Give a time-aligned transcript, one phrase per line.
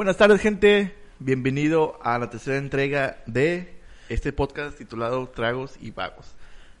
[0.00, 0.94] Buenas tardes, gente.
[1.18, 3.74] Bienvenido a la tercera entrega de
[4.08, 6.34] este podcast titulado Tragos y Vagos.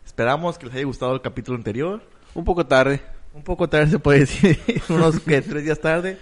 [0.06, 2.02] Esperamos que les haya gustado el capítulo anterior.
[2.32, 3.02] Un poco tarde.
[3.34, 4.58] Un poco tarde se puede decir,
[4.88, 6.16] unos que tres días tarde,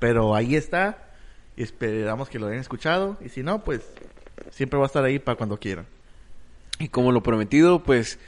[0.00, 1.12] pero ahí está.
[1.56, 3.16] Esperamos que lo hayan escuchado.
[3.24, 3.82] Y si no, pues
[4.50, 5.86] siempre va a estar ahí para cuando quieran.
[6.80, 8.18] Y como lo prometido, pues,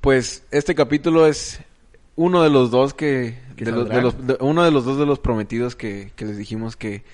[0.00, 1.60] pues este capítulo es
[2.18, 4.02] uno de los dos que, de los- de saldrán.
[4.02, 7.04] los- de- uno de los dos de los prometidos que, que les dijimos que,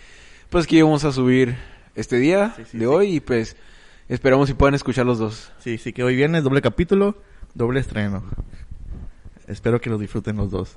[0.48, 1.56] pues que íbamos a subir
[1.94, 2.86] este día Sí, sí, de sí.
[2.86, 3.56] hoy y pues
[4.08, 5.52] esperamos si puedan escuchar los dos.
[5.58, 7.16] Sí, sí que hoy viene doble capítulo,
[7.54, 8.24] doble estreno.
[9.46, 10.76] Espero que los disfruten los dos.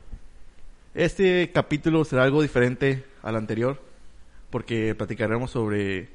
[0.93, 3.81] Este capítulo será algo diferente al anterior
[4.49, 6.09] porque platicaremos sobre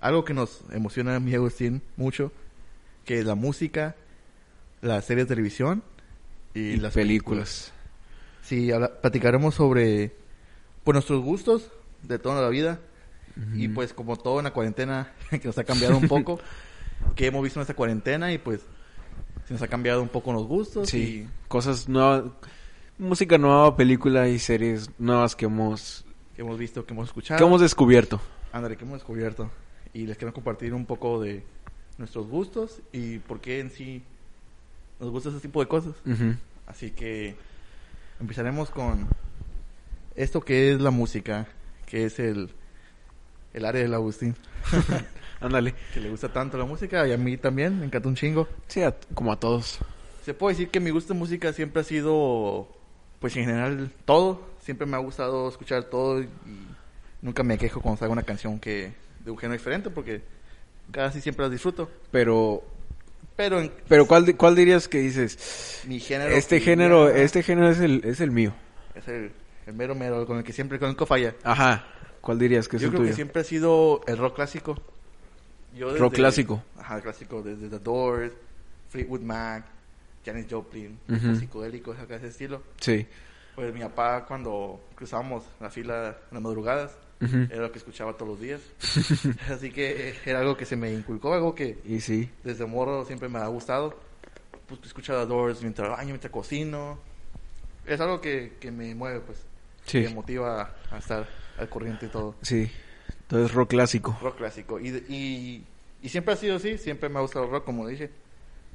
[0.00, 2.32] algo que nos emociona a a Agustín mucho,
[3.04, 3.94] que es la música,
[4.80, 5.82] las series de televisión
[6.54, 7.72] y, las películas.
[8.42, 10.14] Sí, habla- platicaremos sobre
[10.84, 11.70] pues, nuestros gustos
[12.02, 12.80] de toda la vida
[13.54, 13.74] y Ujú.
[13.74, 16.38] pues como todo en la cuarentena que nos ha cambiado un poco,
[17.16, 18.60] que hemos visto en esta cuarentena y pues
[19.46, 22.24] se nos ha cambiado un poco los gustos Sí, cosas nuevas,
[22.98, 27.38] música nueva, película y series nuevas que hemos, y que hemos visto, que hemos escuchado.
[27.38, 28.20] que hemos descubierto.
[28.52, 29.50] Ándale, que hemos descubierto.
[29.94, 31.44] Y les quiero compartir un poco de
[31.98, 34.02] nuestros gustos y por qué en sí
[35.02, 35.94] nos gusta ese tipo de cosas.
[36.06, 36.36] Ujú.
[36.66, 37.34] Así que
[38.20, 39.08] empezaremos con
[40.14, 41.46] esto que es la música,
[41.86, 42.50] que es el,
[43.52, 44.36] el área del Agustín,
[45.40, 45.74] Ándale.
[45.92, 48.46] que le gusta tanto la música y a mí también, me encanta un chingo.
[48.68, 49.78] Sí, a- como a todos.
[50.24, 52.68] Se puede decir que mi gusto de música siempre ha sido,
[53.18, 54.52] pues en general, todo.
[54.60, 56.28] Siempre me ha gustado escuchar todo y
[57.20, 58.92] nunca me quejo cuando salga una canción que
[59.24, 60.22] de un género diferente porque
[60.92, 61.90] casi siempre las disfruto.
[62.12, 62.62] Pero,
[63.36, 65.82] Pero en pero ¿cuál, cuál dirías que dices?
[65.86, 66.34] mi género...
[66.34, 68.52] Este que género, ya este género es el, es el mío.
[68.94, 69.32] Es el,
[69.66, 71.34] el mero mero con el que siempre conozco falla.
[71.42, 71.86] Ajá.
[72.20, 73.10] ¿Cuál dirías que es Yo el creo tuyo?
[73.10, 74.80] que siempre ha sido el rock clásico.
[75.74, 76.62] Yo Rock clásico.
[76.78, 77.42] Ajá, clásico.
[77.42, 78.32] Desde The Doors,
[78.90, 79.64] Fleetwood Mac,
[80.24, 81.34] Janis Joplin, Ujú.
[81.36, 82.62] psicodélicos, acá ese estilo.
[82.80, 83.06] Sí.
[83.54, 87.36] Pues mi papá cuando cruzábamos la fila en las madrugadas, Ujú.
[87.50, 88.60] era lo que escuchaba todos los días.
[89.50, 92.30] Así que eh, era algo que se me inculcó, algo que Y sí.
[92.44, 93.98] desde morro siempre me ha gustado.
[94.66, 96.98] Pues escuchar The Doors mientras baño, mientras cocino.
[97.86, 99.38] Es algo que, que me mueve, pues.
[99.86, 100.02] Sí.
[100.02, 101.28] Que me motiva a estar
[101.58, 102.34] al corriente y todo.
[102.42, 102.70] Sí.
[103.22, 104.16] Entonces rock clásico.
[104.22, 104.78] Rock clásico.
[104.80, 105.64] Y, y,
[106.02, 108.10] y siempre ha sido así, siempre me ha gustado el rock, como dije.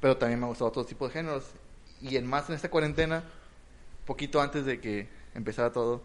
[0.01, 1.45] Pero también me ha gustado todo tipo de géneros.
[2.01, 3.23] Y en más en esta cuarentena,
[4.05, 6.03] poquito antes de que empezara todo,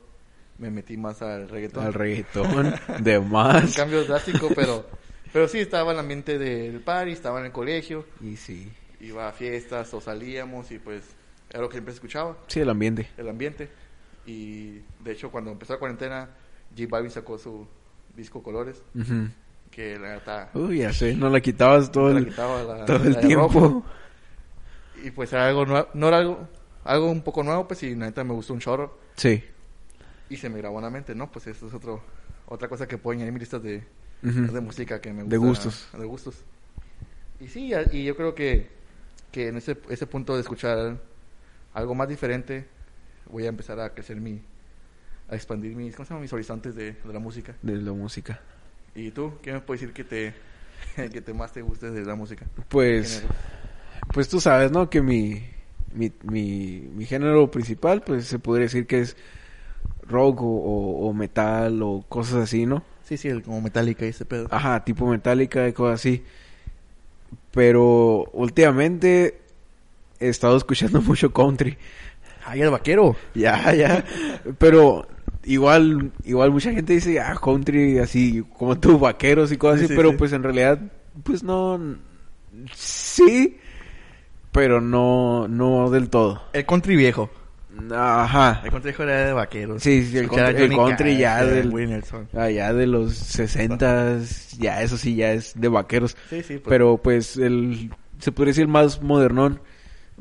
[0.58, 1.86] me metí más al reggaetón.
[1.86, 2.74] Al reggaetón.
[3.00, 3.74] de Un más.
[3.76, 4.86] cambio drástico, pero,
[5.32, 8.70] pero sí estaba en el ambiente del party, estaba en el colegio, Y sí.
[9.00, 11.02] iba a fiestas o salíamos y pues
[11.50, 13.08] era lo que siempre escuchaba, Sí, el ambiente.
[13.16, 13.68] el ambiente.
[14.26, 16.28] Y de hecho cuando empezó la cuarentena,
[16.76, 17.66] J Balvin sacó su
[18.16, 19.28] disco Colores, Ujú.
[19.70, 21.14] que la neta Uy, ya sé.
[21.16, 23.42] No la quitabas todo la el, quitaba la- todo la el tiempo.
[23.48, 23.84] rojo.
[25.04, 26.48] Y pues era algo nuevo, no era algo,
[26.84, 28.96] algo un poco nuevo, pues y la neta me gustó un chorro.
[29.16, 29.42] Sí.
[30.32, 31.30] Y se me grabó en la mente, ¿no?
[31.30, 32.02] Pues eso es otro,
[32.46, 33.82] otra cosa que puedo añadir en mi lista de,
[34.22, 35.30] de música que me gusta.
[35.30, 35.88] De gustos.
[35.92, 36.36] De gustos.
[37.38, 38.70] Y sí, y yo creo que,
[39.30, 40.98] que en ese, ese punto de escuchar
[41.74, 42.66] algo más diferente,
[43.30, 44.40] voy a empezar a crecer mi,
[45.28, 46.22] a expandir mis, ¿cómo se llama?
[46.22, 47.54] Mis horizontes de, de la música.
[47.60, 48.40] De la música.
[48.94, 49.34] ¿Y tú?
[49.42, 50.34] ¿Qué me puedes decir que te,
[51.10, 52.46] que te más te guste de la música?
[52.70, 53.22] Pues,
[54.14, 54.88] pues tú sabes, ¿no?
[54.88, 55.44] Que mi,
[55.92, 59.14] mi, mi, mi género principal, pues se podría decir que es
[60.08, 62.82] rock o, o- o metal o cosas así, ¿no?
[63.04, 64.48] Sí, sí, el, como Metallica y ese pedo.
[64.50, 66.22] Ajá, tipo metálica y cosas así.
[67.50, 69.40] Pero últimamente
[70.20, 71.76] he estado escuchando mucho country.
[72.44, 73.16] ¡Ay, el vaquero!
[73.34, 74.04] Ya, ya.
[74.58, 75.06] Pero
[75.44, 79.92] igual, igual mucha gente dice, ah, country así, como tú, vaqueros y cosas Sí, así.
[79.94, 80.16] sí, pero sí.
[80.16, 80.78] pues en realidad,
[81.22, 81.78] pues no.
[82.74, 83.58] Sí,
[84.50, 86.42] pero no, no del todo.
[86.52, 87.30] El country viejo.
[87.90, 88.60] Ajá.
[88.64, 89.82] El country era de vaqueros.
[89.82, 92.02] Sí, sí, el el country ya Cash, del-.
[92.38, 96.16] Allá de los sesentas, ya eso sí, ya es de vaqueros.
[96.30, 96.54] Sí, sí.
[96.58, 99.60] pues, Pero pues el, se podría decir más modernón,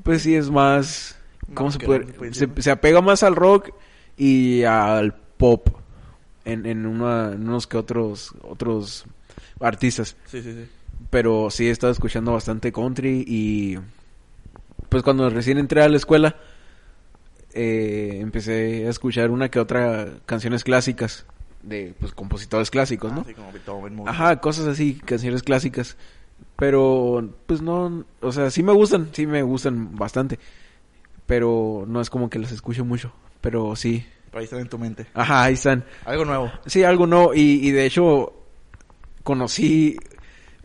[0.04, 1.18] pues sí es más,
[1.54, 2.00] ¿cómo se puede?
[2.00, 3.72] rock, se se apega más al rock
[4.18, 5.68] y al pop
[6.46, 9.06] en, en, una- en unos que otros, otros
[9.60, 10.16] artistas.
[10.26, 10.66] Sí, sí, sí.
[11.10, 13.78] Pero sí he estado escuchando bastante country y
[14.90, 16.36] pues cuando recién entré a la escuela
[17.54, 21.26] eh, empecé a escuchar una que otra canciones clásicas
[21.64, 23.22] de pues compositores clásicos, ¿no?
[23.22, 24.16] Así como Beethoven, Mozart.
[24.16, 25.98] Ajá, cosas así, canciones clásicas.
[26.56, 30.40] Pero, pues no, o sea, sí me gustan, sí me gustan bastante.
[31.26, 33.12] Pero no es como que las escucho mucho.
[33.42, 35.08] Pero sí, Pero ahí están en tu mente.
[35.14, 35.84] Ajá, ahí están.
[36.06, 36.52] Algo nuevo.
[36.66, 37.34] Sí, algo no.
[37.34, 38.34] Y, y de hecho,
[39.24, 39.98] conocí.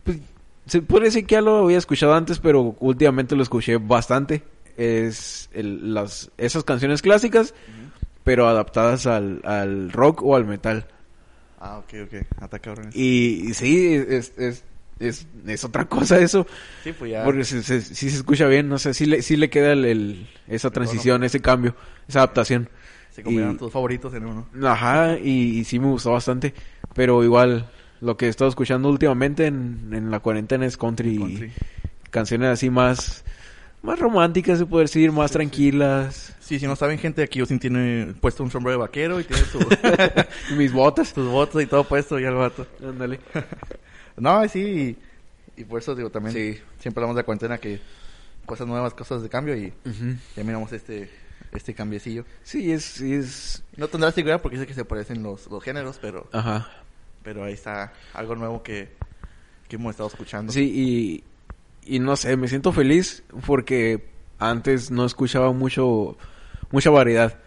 [0.02, 0.18] Pues,
[0.66, 4.42] se puede decir que ya lo había escuchado antes, pero últimamente lo escuché bastante.
[4.76, 7.54] Es el- las, esas canciones clásicas,
[8.24, 10.86] pero adaptadas al, al rock o al metal.
[11.58, 12.26] Ah, ok, ok.
[12.40, 12.90] Hasta cabrón.
[12.94, 14.64] Y, y sí, es, es,
[14.98, 16.46] es, es otra cosa eso.
[16.84, 17.24] Sí, pues ya.
[17.24, 19.84] Porque se, se- sí se escucha bien, no sé, sí le, sí le queda el,
[19.84, 21.74] el- esa transición, ese cambio,
[22.08, 22.68] esa adaptación.
[23.10, 24.46] Se y- tus favoritos en uno.
[24.62, 26.52] Ajá, y, y sí me gustó bastante.
[26.94, 27.70] Pero igual,
[28.02, 31.52] lo que he estado escuchando últimamente en, en la cuarentena es country, Country.
[32.10, 33.24] canciones así más,
[33.86, 35.38] más románticas, se puede decir, más Sí, sí.
[35.38, 36.36] tranquilas.
[36.40, 39.42] Sí, si no saben, gente, aquí Justin tiene puesto un sombrero de vaquero y tiene
[39.44, 39.58] su,
[40.56, 41.08] Mis botas.
[41.08, 42.66] sus botas y todo puesto y el vato.
[42.86, 43.20] Ándale.
[44.18, 44.96] No, sí,
[45.56, 46.58] y, y por eso digo también, Sí.
[46.78, 47.80] siempre hablamos de cuarentena que
[48.46, 50.16] cosas nuevas, cosas de cambio y Ujú.
[50.34, 51.10] ya miramos este
[51.52, 52.24] este cambiecillo.
[52.42, 53.62] Sí, es, sí, es...
[53.76, 56.66] No tendrá seguridad porque dice que se parecen los, los géneros, pero Ajá.
[57.22, 58.88] pero ahí está algo nuevo que,
[59.68, 60.50] que hemos estado escuchando.
[60.50, 61.24] Sí, y,
[61.86, 66.16] y no sé, me siento feliz porque antes no escuchaba mucho,
[66.70, 67.38] mucha variedad.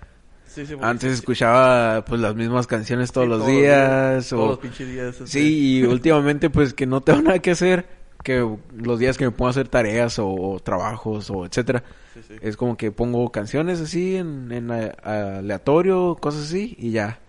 [0.48, 4.30] Sí, sí, porque Antes sí, escuchaba pues las mismas canciones todos los días.
[4.30, 4.48] Todos o...
[4.50, 5.16] los pinches días.
[5.26, 7.86] Sí, y últimamente pues que no tengo nada que hacer,
[8.24, 11.84] que los días que me pongo a hacer tareas o, o trabajos o etcétera,
[12.42, 17.20] es como que pongo canciones así en, en aleatorio, cosas así y ya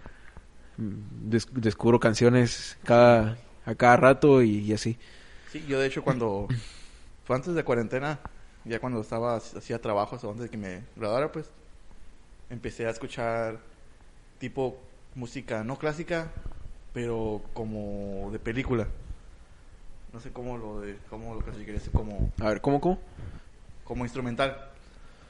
[0.78, 3.36] des- descubro canciones cada
[3.66, 4.98] a cada rato y, y así.
[5.52, 6.48] Sí, yo de hecho cuando
[7.30, 8.18] fue antes de cuarentena,
[8.64, 11.48] ya cuando estaba hacía trabajos o antes de que me graduara, pues
[12.48, 13.60] empecé a escuchar
[14.38, 14.76] tipo
[15.14, 16.32] música no clásica,
[16.92, 18.88] pero como de película.
[20.12, 23.00] No sé cómo lo de cómo lo clasificaría, como A ver, ¿cómo cómo?
[23.84, 24.68] como instrumental.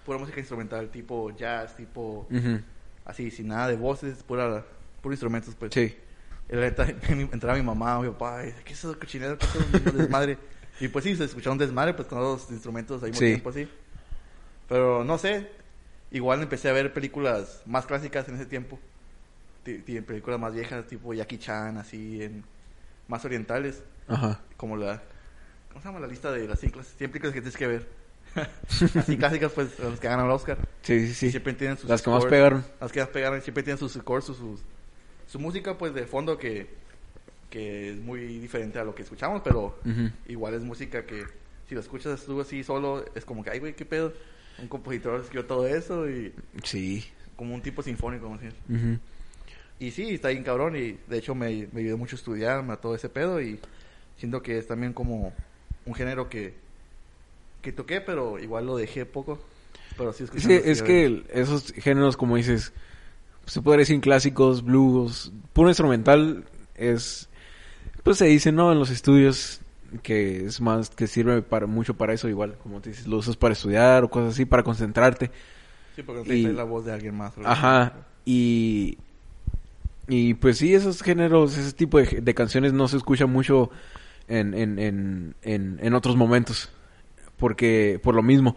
[0.02, 2.62] Pura música instrumental, tipo jazz, tipo Ujú.
[3.04, 4.64] así sin nada de voces, pura
[5.02, 5.74] pura instrumentos, pues.
[5.74, 5.94] Sí.
[6.48, 9.36] Entraba mi mamá, mi papá, y ¿qué es eso cochinero?
[9.36, 10.38] ¿Qué es eso desmadre?
[10.80, 13.26] Y pues sí, se escuchaba un desmadre, pues con los instrumentos al mismo Sí.
[13.32, 13.68] tiempo así.
[14.68, 15.50] Pero no sé,
[16.10, 18.78] igual empecé a ver películas más clásicas en ese tiempo.
[19.64, 22.44] Ti- ti- películas más viejas, tipo Jackie Chan, así, en,
[23.08, 23.82] más orientales.
[24.08, 24.40] Ajá.
[24.56, 25.02] Como la,
[25.68, 27.88] ¿cómo se llama la lista de las 100 clas- 100 películas que tienes que ver?
[28.96, 30.56] así clásicas, pues, las que ganan el Oscar.
[30.82, 31.30] Sí, sí, Y sí.
[31.32, 32.30] siempre tienen sus Las que más scores.
[32.38, 32.64] pegaron.
[32.80, 34.60] Las que más pegaron siempre tienen sus scores, sus, sus-
[35.26, 36.68] su música pues de fondo que,
[37.50, 39.78] que es muy diferente a lo que escuchamos, pero
[40.28, 41.24] igual es música que
[41.68, 44.12] si lo escuchas tú así solo es como que, ay güey, qué pedo.
[44.58, 46.32] Un compositor escribió todo eso y
[46.64, 47.04] Sí.
[47.36, 48.98] como un tipo sinfónico, vamos a decir.
[49.78, 52.76] Y sí, está bien cabrón y de hecho me, me ayudó mucho a estudiar a
[52.76, 53.58] todo ese pedo y
[54.18, 55.32] siento que es también como
[55.86, 56.52] un género que,
[57.62, 59.38] que toqué, pero igual lo dejé poco.
[59.96, 62.72] Pero sí Es que, es que esos géneros, como dices,
[63.46, 66.44] se puede decir clásicos, blues, puro instrumental,
[66.74, 67.29] es,
[68.02, 68.72] pues se dice, ¿no?
[68.72, 69.60] En los estudios
[70.02, 73.36] que es más, que sirve para mucho para eso, igual, como te dices, lo usas
[73.36, 75.30] para estudiar o cosas así, para concentrarte.
[75.96, 77.32] Sí, porque no y- la voz de alguien más.
[77.44, 77.92] Ajá,
[78.24, 78.98] y,
[80.08, 83.70] y pues sí, esos géneros, ese tipo de, de canciones no se escucha mucho
[84.28, 86.70] en, en, en, en, en otros momentos,
[87.36, 88.56] porque por lo mismo,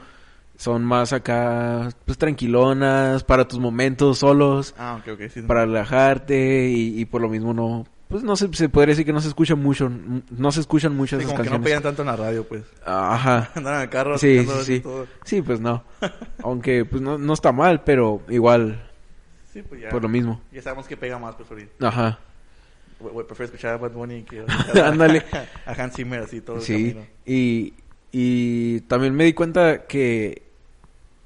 [0.57, 5.01] son más acá, pues tranquilonas, para tus momentos solos, Ah,
[5.33, 5.41] sí.
[5.41, 9.11] para relajarte, y, y por lo mismo no, pues no se, se podría decir que
[9.13, 9.89] no se escucha mucho,
[10.29, 11.65] no se escuchan mucho Sí, esas como que no canciones.
[11.65, 12.63] pegan tanto en la radio, pues.
[12.85, 13.49] Ajá.
[13.55, 14.79] Andan en el carro Sí, sí, sí.
[14.81, 15.07] todo.
[15.25, 15.83] Sí, pues no.
[16.43, 18.87] Aunque pues no, no está mal, pero igual,
[19.51, 19.89] Sí, pues ya.
[19.89, 20.41] por lo mismo.
[20.51, 21.87] Ya sabemos que pega más, pues, ahorita.
[21.87, 22.19] Ajá.
[22.99, 24.45] Prefiero escuchar a Bad Bunny que
[24.81, 25.25] Ándale.
[25.65, 27.07] a Hans Zimmer así todo el Sí, camino.
[27.25, 27.73] y,
[28.11, 30.43] y también me di cuenta que,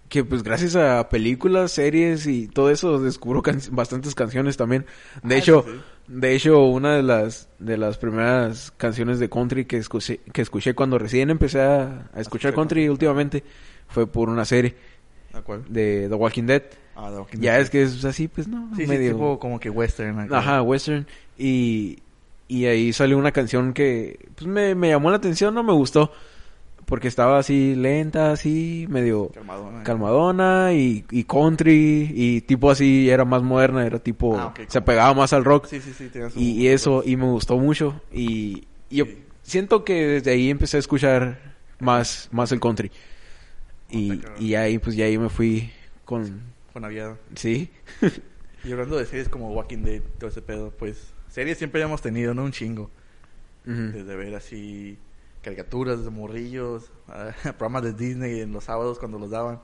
[0.10, 4.86] que pues gracias a películas, series y todo eso descubro can- bastantes canciones también.
[5.22, 5.80] De Ah, hecho, sí, sí.
[6.08, 10.74] De hecho una de las de las primeras canciones de country que escuché, que escuché
[10.74, 13.44] cuando recién empecé a, a escuchar country últimamente
[13.88, 14.76] fue por una serie
[15.34, 15.64] ¿A cuál?
[15.68, 16.64] de The Walking Dead.
[16.96, 17.62] Ah, The Walking Ya Dead.
[17.62, 20.20] es que es así, pues no, Sí, sí, medio tipo como que western.
[20.20, 20.40] acá.
[20.40, 21.06] Ajá, western.
[21.38, 22.00] Y,
[22.48, 26.12] y ahí salió una canción que pues me, me llamó la atención, no me gustó.
[26.88, 29.84] Porque estaba así lenta, así, medio Calmadona.
[29.84, 32.10] calmadona y, y country.
[32.16, 34.38] Y tipo así, era más moderna, era tipo...
[34.40, 35.68] Ah, se como- pegaba más al rock.
[35.68, 36.08] Sí, sí, sí.
[36.08, 38.02] tenía su- y, y eso, y me gustó mucho.
[38.12, 39.06] Y, y yo
[39.44, 42.90] siento que desde ahí empecé a escuchar más, más el country.
[43.90, 44.44] Y, cabrón.
[44.44, 45.70] y ahí, pues ya ahí me fui
[46.06, 46.42] con...
[46.74, 47.18] Con Navidad.
[47.36, 47.70] Sí.
[48.64, 51.14] Y hablando de series como Walking Dead, todo ese pedo, pues...
[51.30, 52.44] Series siempre hemos tenido, ¿no?
[52.44, 52.90] Un chingo.
[53.66, 54.98] Desde ver así...
[55.48, 56.92] Caricaturas de morrillos.
[57.08, 59.62] ah, programas de Disney en los sábados cuando los daban.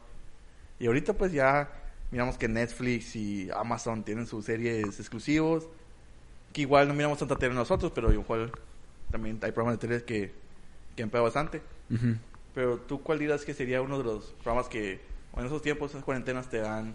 [0.80, 1.70] Y ahorita pues ya...
[2.10, 5.68] miramos que Netflix y Amazon tienen sus series exclusivos,
[6.54, 8.50] que igual no miramos tanta tele nosotros, pero igual
[9.12, 10.32] también hay programas de tele que,
[10.96, 11.62] que han pegado bastante.
[12.54, 15.02] Pero tú, ¿cuál dirás que sería uno de los programas que
[15.36, 16.94] en esos tiempos, esas cuarentenas, te han...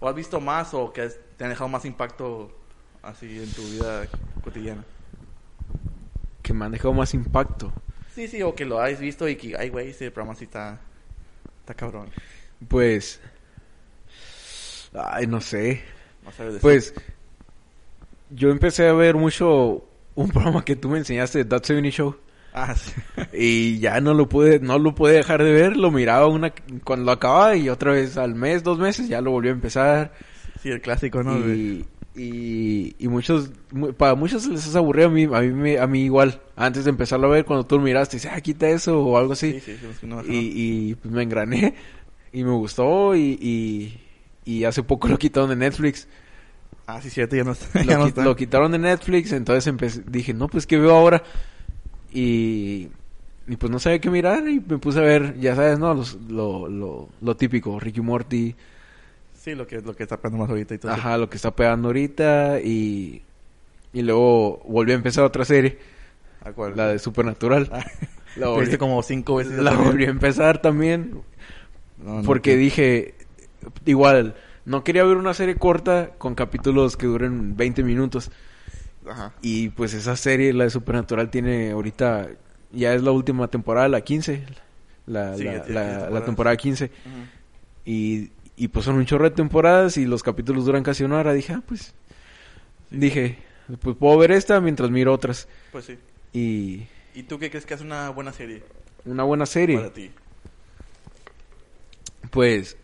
[0.00, 2.50] o has visto más o que has- te han dejado más impacto
[3.02, 4.06] así en tu vida
[4.42, 4.84] cotidiana?
[6.42, 7.72] Que me han dejado más impacto.
[8.14, 10.80] Sí, sí, o que lo hayas visto y que, ay, güey, ese programa sí está,
[11.60, 12.10] está cabrón.
[12.68, 13.20] Pues...
[14.94, 15.82] Ay, no sé.
[16.22, 16.60] No sabes.
[16.60, 16.94] Pues...
[18.30, 22.16] Yo empecé a ver mucho un programa que tú me enseñaste, That 70 Show.
[22.52, 22.92] Ah, sí.
[23.32, 26.52] Y ya no lo pude, no lo pude dejar de ver, lo miraba una
[26.84, 30.12] cuando lo acababa y otra vez al mes, dos meses, ya lo volví a empezar.
[30.62, 31.36] Sí, el clásico, ¿no?
[31.38, 31.84] y,
[32.16, 35.86] y, y muchos, mu- para muchos les es aburrido a mí, a mí, me- a
[35.86, 36.40] mí igual.
[36.56, 39.32] Antes de empezarlo a ver, cuando tú lo miraste, dices, ah, quita eso o algo
[39.32, 39.52] así.
[39.54, 40.22] Sí, sí, sí, es que no, no.
[40.32, 40.52] Y,
[40.90, 41.74] y pues me engrané
[42.32, 44.00] y me gustó y, y,
[44.44, 46.06] y hace poco lo quitaron de Netflix.
[46.86, 47.82] Ah, sí, cierto, ya no está.
[47.84, 48.24] ya Lo, no qui- está.
[48.24, 51.22] lo quitaron de Netflix, entonces empecé, dije, no, pues, ¿qué veo ahora?
[52.12, 52.88] Y,
[53.48, 55.92] y pues no sabía qué mirar y me puse a ver, ya sabes, ¿no?
[55.94, 58.54] Los- lo, lo, lo típico, Ricky Morty,
[59.44, 60.90] Sí, lo que, lo que está pegando más ahorita y todo.
[60.92, 63.22] ajá, lo que está pegando ahorita y,
[63.92, 65.78] y luego volví a empezar otra serie,
[66.42, 66.74] ¿A cuál?
[66.76, 67.68] la de Supernatural.
[67.72, 67.84] Ah,
[68.36, 69.52] La volví, viste como cinco veces.
[69.58, 69.90] la también.
[69.90, 71.20] volví a empezar también
[72.02, 73.14] No, no, porque que- dije,
[73.84, 74.34] igual,
[74.64, 78.30] no quería ver una serie corta con capítulos que duren 20 minutos.
[79.08, 79.34] Ajá.
[79.42, 82.28] Y pues esa serie, la de Supernatural, tiene ahorita,
[82.72, 84.42] ya es la última temporada, la 15,
[85.06, 86.24] la, Sí, la, la- 15 la temporadas.
[86.24, 86.84] temporada 15.
[86.86, 86.92] Ujú.
[87.84, 91.32] Y, y pues son un chorro de temporadas y los capítulos duran casi una hora.
[91.32, 91.94] Dije, ah, pues,
[92.90, 93.38] dije,
[93.80, 95.48] pues puedo ver esta mientras miro otras.
[95.72, 95.98] Pues sí.
[96.32, 98.62] Y ¿Y tú qué crees que es una buena serie
[99.04, 100.10] una buena serie, para ti?
[102.30, 102.76] pues,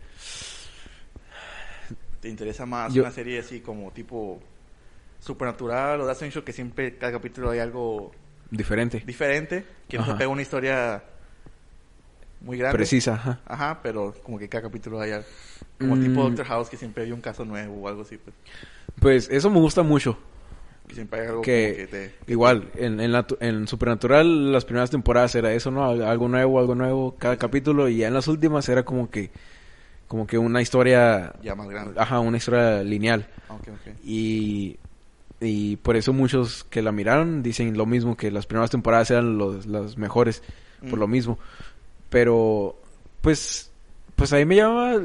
[2.21, 4.39] ¿Te interesa más Yo- una serie así como tipo
[5.19, 8.11] supernatural o un show que siempre cada capítulo hay algo
[8.49, 10.17] diferente, diferente, que no se Ajá.
[10.19, 11.03] pega una historia
[12.41, 12.77] muy grande?
[12.77, 13.39] precisa, ajá.
[13.45, 15.23] Ajá, pero como que cada capítulo haya
[15.79, 16.03] como Mm.
[16.03, 18.35] tipo Doctor House que siempre hay un caso nuevo o algo así, pues.
[18.99, 20.17] Pues eso me gusta mucho.
[20.87, 22.31] Que siempre hay algo Que- te...
[22.31, 25.85] Igual, en, en, la- en Supernatural las primeras temporadas era eso, ¿no?
[25.85, 27.87] Al- Algo nuevo, algo nuevo, cada capítulo.
[27.87, 29.31] Y ya en las últimas era como que,
[30.07, 31.93] como que una historia, Ya más grande.
[31.97, 33.27] ajá, una historia lineal.
[33.49, 33.55] Ah.
[34.03, 34.77] Y,
[35.39, 39.37] y por eso muchos que la miraron dicen lo mismo, que las primeras temporadas eran
[39.37, 40.43] los, las mejores,
[40.81, 40.99] por Mm.
[40.99, 41.39] lo mismo.
[42.11, 42.79] Pero,
[43.21, 43.71] pues,
[44.15, 44.99] pues ahí me llama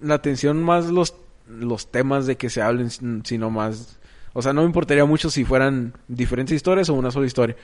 [0.00, 1.14] la atención más los,
[1.48, 2.88] los temas de que se hablen,
[3.24, 3.98] sino más...
[4.32, 7.56] O sea, no me importaría mucho si fueran diferentes historias o una sola historia.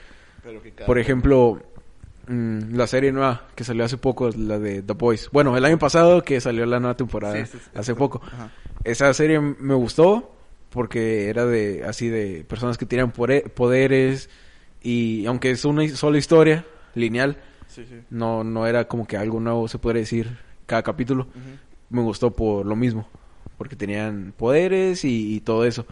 [0.43, 1.61] Pero que cada- Por ejemplo,
[2.27, 5.29] mm, la serie nueva que salió hace poco, la de The Boys.
[5.31, 8.21] Bueno, el año pasado que salió la nueva temporada, Sí, sí, sí, hace poco.
[8.25, 8.51] Ajá.
[8.83, 10.35] Esa serie me gustó
[10.69, 14.29] porque era de así de personas que tienen poderes
[14.81, 17.37] y aunque es una sola historia lineal,
[17.71, 18.01] Sí, sí.
[18.09, 21.27] no no era como que algo nuevo se puede decir cada capítulo.
[21.89, 23.07] Me gustó por lo mismo,
[23.57, 25.85] porque tenían poderes y, y todo eso.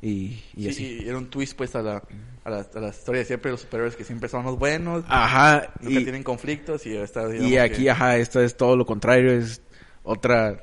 [0.00, 1.00] Y, y Sí, así.
[1.04, 2.02] y era un twist pues a la,
[2.44, 5.70] a la, a la historia de siempre, los superhéroes que siempre son los buenos, Ajá,
[5.80, 9.32] nunca y, tienen conflictos y esta y aquí, que- ajá, esta es todo lo contrario,
[9.32, 9.60] es
[10.04, 10.60] otra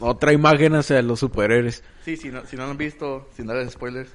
[0.00, 1.82] otra imagen hacia los superhéroes.
[2.04, 4.10] Sí, si no, si no lo han visto, sin darles spoilers,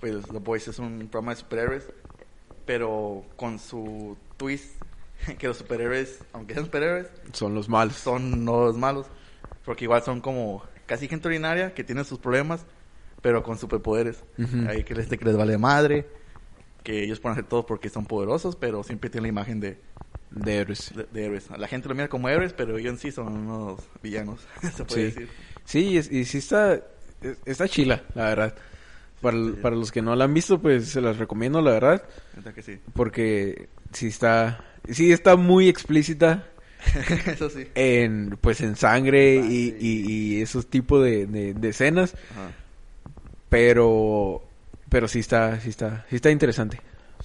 [0.00, 1.84] pues The Boys es un programa de superhéroes,
[2.66, 4.81] pero con su twist
[5.38, 7.96] que los superhéroes, aunque sean superhéroes, Son los malos.
[7.96, 9.06] son no los malos,
[9.64, 12.66] porque igual son como casi gente ordinaria que tiene sus problemas,
[13.20, 14.24] pero con superpoderes.
[14.38, 14.68] Ujú.
[14.68, 16.06] Hay que les, que les vale madre,
[16.82, 19.78] que ellos pueden hacer todo porque son poderosos, pero siempre tienen la imagen de,
[20.30, 20.92] de héroes.
[20.94, 21.48] de, de héroes.
[21.56, 24.40] La gente lo mira como héroes, pero ellos en sí son unos villanos,
[24.74, 25.20] se puede Sí.
[25.20, 25.28] decir.
[25.64, 28.54] Sí, es- y sí está, es- está chila, la verdad.
[29.20, 32.02] Para, para los que no la han visto, pues se las recomiendo, la verdad.
[32.56, 32.80] Que sí.
[32.92, 36.48] Porque sí está, sí está muy explícita
[37.26, 37.68] Eso sí.
[37.74, 39.78] en, pues en sangre y, Sangre.
[39.78, 42.16] y, y esos tipos de, de, de escenas.
[42.30, 42.56] Ajá.
[43.48, 44.42] Pero,
[44.88, 46.80] pero sí está, sí está, sí está interesante.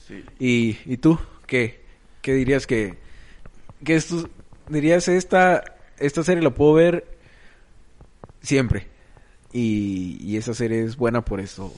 [0.08, 0.24] Sí.
[0.40, 1.20] ¿Y, y tú?
[1.46, 1.86] ¿Qué?
[2.22, 2.98] ¿Qué dirías que,
[3.84, 4.30] que esto,
[4.70, 5.64] dirías esta,
[5.98, 7.18] esta serie la puedo ver
[8.42, 8.88] siempre?
[9.54, 11.74] Y, y esa serie es buena por eso.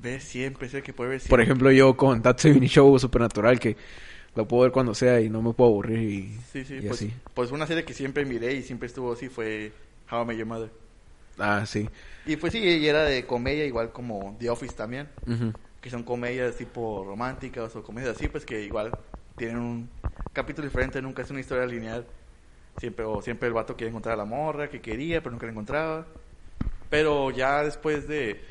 [0.00, 1.42] Ve siempre, sé que puede ver Por siempre.
[1.44, 3.76] ejemplo, yo con 70 Show Supernatural, que
[4.34, 7.00] la puedo ver cuando sea y no me puedo aburrir y, Sí, sí, y pues,
[7.00, 7.14] así.
[7.34, 9.72] pues una serie que siempre miré y siempre estuvo así fue
[10.10, 10.70] How I Met Your Mother.
[11.38, 11.90] Ah, sí.
[12.24, 15.54] Y pues sí, y era de comedia igual como The Office también, Ujú.
[15.80, 18.98] que son comedias tipo románticas o comedias así, pues que igual
[19.36, 19.90] tienen un
[20.32, 22.08] capítulo diferente, nunca es una historia lineal.
[22.76, 25.52] Siempre, o siempre el vato quería encontrar a la morra que quería, pero nunca la
[25.52, 26.08] encontraba.
[26.90, 28.44] Pero ya después de,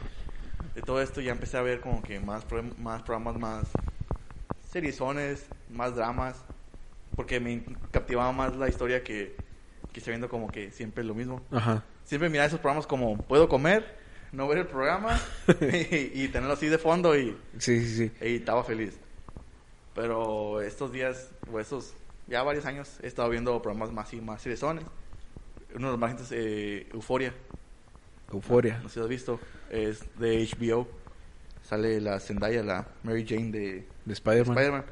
[0.76, 3.78] de todo esto ya empecé a ver como que más, pro- más programas, más
[4.70, 6.44] seriezones, más dramas,
[7.16, 9.36] porque me captivaba más la historia que,
[9.92, 11.42] que esté viendo como que siempre lo mismo.
[11.52, 11.84] Ajá.
[12.04, 13.98] Siempre miraba esos programas como, puedo comer,
[14.32, 15.20] no ver el programa
[15.62, 18.12] y, y tenerlo así de fondo y, Sí, sí, sí.
[18.26, 18.98] y estaba feliz.
[19.94, 21.94] Pero estos días, o estos,
[22.28, 24.86] ya varios años, he estado viendo programas más y más seriezones.
[25.74, 27.34] Uno de los más recientes, eh, Euforia.
[28.32, 28.80] Euforia.
[28.84, 29.40] No sé si has visto.
[29.70, 30.88] Es de HBO.
[31.68, 34.86] Sale la Zendaya, la Mary Jane de De Spider-Man.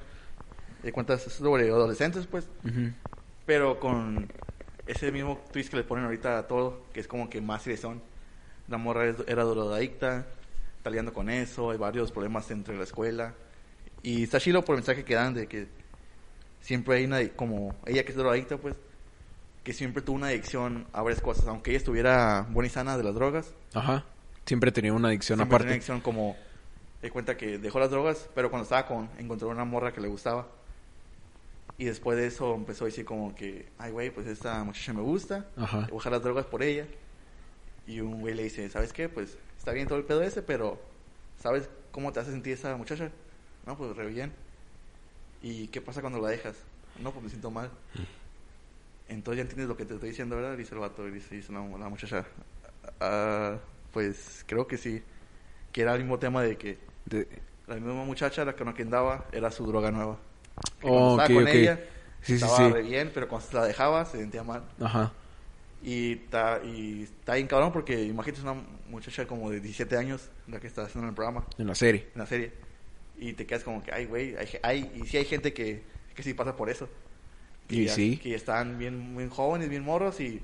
[0.83, 2.49] Y cuentas sobre adolescentes, pues.
[2.65, 2.91] Ujú.
[3.45, 4.27] Pero con
[4.85, 8.01] ese mismo twist que le ponen ahorita a todo, que es como que más seriezón.
[8.67, 10.25] La morra era drogadicta,
[10.77, 13.33] está lidiando con eso, hay varios problemas entre la escuela.
[14.03, 15.67] Y está chilo por el mensaje que dan de que
[16.61, 18.75] siempre hay una, como ella que es drogadicta, pues,
[19.63, 23.03] que siempre tuvo una adicción a varias cosas, aunque ella estuviera buena y sana de
[23.03, 23.53] las drogas.
[23.73, 24.03] Ajá.
[24.45, 25.73] Siempre tenía una adicción Siempre tenía aparte.
[25.73, 26.35] adicción como,
[27.05, 30.07] de cuenta que dejó las drogas, pero cuando estaba con, encontró una morra que le
[30.07, 30.47] gustaba.
[31.77, 35.01] Y después de eso empezó a decir como que, ay güey, pues esta muchacha me
[35.01, 35.81] gusta, Ajá.
[35.81, 36.87] voy a dejar las drogas por ella.
[37.85, 39.07] Y un güey le dice, ¿sabes qué?
[39.09, 40.81] Pues está bien todo el pedo ese, pero
[41.37, 43.11] ¿sabes cómo te hace sentir esa muchacha?
[43.67, 44.33] No, pues re bien.
[45.43, 46.55] ¿Y qué pasa cuando la dejas?
[46.99, 47.69] No, pues me siento mal.
[49.07, 50.57] Entonces ya entiendes lo que te estoy diciendo, ¿verdad?
[50.57, 52.25] Dice el vato, y dice, dice la, la muchacha.
[52.99, 53.57] "Ah,
[53.91, 55.03] pues creo que sí.
[55.71, 57.27] Que era el mismo tema de que De-
[57.67, 60.17] la misma muchacha, la que andaba, era su droga nueva.
[60.79, 61.49] Que Oh, cuando estaba ok, con ok.
[61.55, 61.79] ella,
[62.21, 62.73] Sí, sí, estaba sí.
[62.73, 64.63] re bien, pero cuando se la dejaba, se sentía mal.
[64.79, 65.11] Ajá.
[65.83, 68.55] Y está, y está bien cabrón porque imagínate una
[68.89, 72.07] muchacha como de 17 años, la que está haciendo el programa, En la serie.
[72.13, 72.53] en la serie.
[73.17, 75.83] Y te quedas como que, ay, güey, hay, hay, y sí hay gente que,
[76.15, 76.89] que sí pasa por eso.
[77.67, 78.17] Que Y ya- sí.
[78.17, 80.41] Que están bien, bien jóvenes, bien morros y,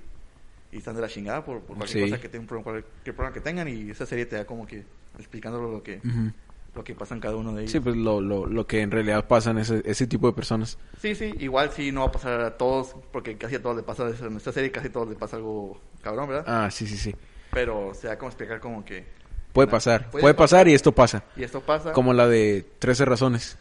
[0.71, 2.09] y están de la chingada por, por cualquier Sí.
[2.11, 3.67] cosa que tengan, por cualquier problema que tengan.
[3.67, 4.83] Y esa serie te da como que
[5.17, 6.31] explicando lo que, Ujú.
[6.73, 7.71] Lo que pasa en cada uno de ellos.
[7.71, 10.77] Sí, pues lo, lo, lo que en realidad pasa en ese, ese tipo de personas.
[11.01, 13.83] Sí, sí, igual sí no va a pasar a todos, porque casi a todos les
[13.85, 14.25] pasa eso.
[14.27, 16.45] En esta serie casi a todos les pasa algo cabrón, ¿verdad?
[16.47, 17.13] Ah, sí, sí, sí.
[17.51, 19.05] Pero se da como explicar como que...
[19.51, 20.09] Puede na- pasar.
[20.09, 21.25] puede Puede pasar y esto pasa.
[21.35, 21.91] Y esto pasa.
[21.91, 23.57] Como la de 13 razones.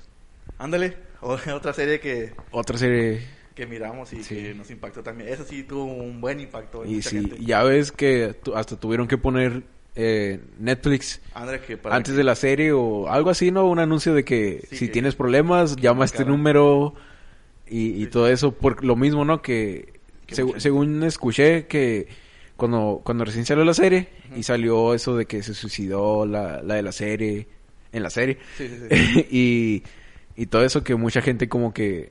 [0.58, 3.26] Ándale, o- otra serie que, Otra serie.
[3.56, 4.36] que miramos y Sí.
[4.36, 5.30] que nos impactó también.
[5.30, 7.44] Esa sí tuvo un buen impacto en Y mucha sí, gente.
[7.44, 9.64] ya ves que hasta tuvieron que poner
[9.96, 11.20] eh, Netflix
[11.90, 13.66] antes de la serie o algo así, ¿no?
[13.66, 16.94] Un anuncio de que Sí, si que- tienes problemas, llama a este número
[17.68, 18.52] y, y todo eso.
[18.52, 19.42] Por lo mismo, ¿no?
[19.42, 19.92] Que,
[20.28, 22.08] seg- según escuché que
[22.56, 26.74] cuando, cuando recién salió la serie y salió eso de que se suicidó la, la
[26.74, 27.48] de la serie,
[27.92, 29.26] en la serie, Sí, sí, sí.
[29.30, 32.10] y, y todo eso que mucha gente como que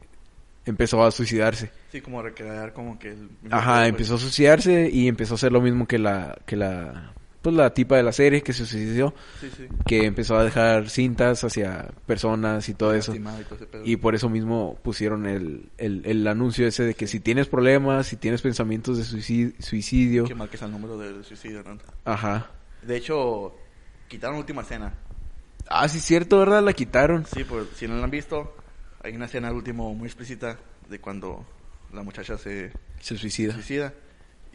[0.66, 1.72] empezó a suicidarse.
[1.92, 3.30] Sí, como recrear como que el...
[3.50, 7.14] Ajá, pues, empezó a suicidarse y empezó a hacer lo mismo que la, que la,
[7.42, 9.68] pues la tipa de la serie que se suicidó, Sí, sí.
[9.86, 13.14] que empezó a dejar cintas hacia personas y todo eso.
[13.16, 13.20] Y
[13.96, 18.08] todo por eso mismo pusieron el, el, el anuncio ese de que si tienes problemas,
[18.08, 19.04] si tienes pensamientos de
[19.62, 21.78] suicidio, que es el número del suicidio, ¿no?
[22.06, 22.52] ajá.
[22.82, 23.56] De hecho,
[24.08, 24.94] quitaron Última Cena.
[25.68, 26.64] Ah, sí, cierto, ¿verdad?
[26.64, 27.26] La quitaron.
[27.26, 28.56] Sí, pues si no la han visto,
[29.04, 30.58] hay una escena al último muy explícita
[30.90, 31.46] de cuando
[31.94, 32.72] la muchacha se
[33.02, 33.54] Se suicida.
[33.54, 33.94] suicida.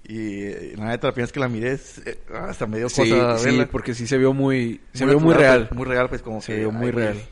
[0.06, 1.72] Y eh, la neta, la primera vez que la miré,
[2.04, 3.66] eh, hasta me dio Sí, cosa sí, verla.
[3.70, 5.68] porque sí se vio muy, se vio muy real.
[5.68, 6.58] pues, muy real, pues como Se que...
[6.60, 7.22] vio muy ay, real.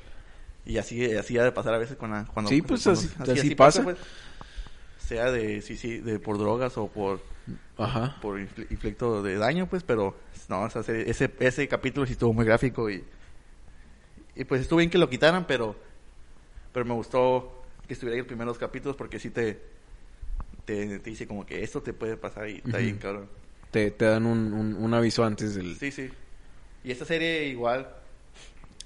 [0.64, 2.48] Y así, así ha de pasar a veces con la, cuando...
[2.48, 3.82] Sí, pues, cuando- así- así pasa.
[3.82, 3.98] pues.
[5.06, 7.20] sea de, sí, sí, de por drogas o por,
[7.76, 8.16] Ajá.
[8.22, 10.16] por infli- inflicto de daño, pues, pero
[10.48, 13.04] no, esa serie- ese, ese capítulo sí estuvo muy gráfico y,
[14.34, 15.76] y pues estuvo bien que lo quitaran, pero,
[16.72, 19.60] pero me gustó que estuviera ahí los primeros capítulos porque sí te,
[20.64, 22.78] te, te dice como que esto te puede pasar y está Ujú.
[22.78, 23.30] bien, cabrón.
[23.70, 25.76] Te, te dan un, un, un aviso antes del...
[25.78, 26.10] Sí, sí.
[26.84, 27.94] Y esta serie igual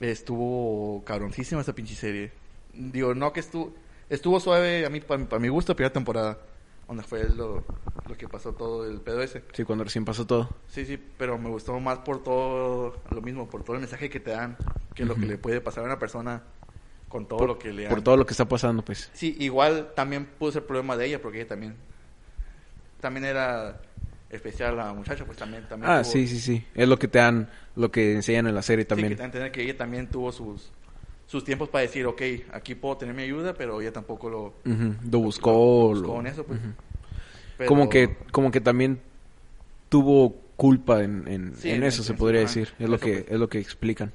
[0.00, 2.32] estuvo cabroncísima esta pinche serie.
[2.72, 3.74] Digo, no que estuvo
[4.08, 6.46] estuvo suave a mí para mi, pa' mi gusto primera temporada,
[6.86, 7.66] donde fue lo,
[8.06, 9.42] lo que pasó todo el pedo ese.
[9.52, 10.50] Sí, cuando recién pasó todo.
[10.66, 14.20] Sí, sí, pero me gustó más por todo lo mismo, por todo el mensaje que
[14.20, 14.58] te dan,
[14.94, 16.44] que lo que le puede pasar a una persona
[17.08, 19.10] con todo por, lo que le por han- todo lo que está pasando, pues.
[19.14, 21.74] Sí, igual también pudo ser problema de ella porque ella también
[23.00, 23.80] también era
[24.30, 26.64] especial la muchacha, pues también también Ah, tuvo- sí, sí, sí.
[26.74, 29.08] Es lo que te dan, lo que enseñan en la serie Sí, también.
[29.10, 30.70] que te dan a entender que ella también tuvo sus
[31.28, 34.94] sus tiempos para decir, ok, aquí puedo tener mi ayuda, pero ella tampoco lo, Ujú,
[35.10, 35.50] Lo buscó.
[35.50, 35.56] lo
[35.88, 36.60] buscó lo- en eso, pues.
[36.60, 36.68] ujú.
[37.58, 39.00] pero- Como que como que también
[39.88, 42.72] tuvo culpa en, en, Sí, en en- eso, se en- podría ajá, decir.
[42.78, 43.24] Es lo que pues.
[43.32, 44.12] es lo que explican.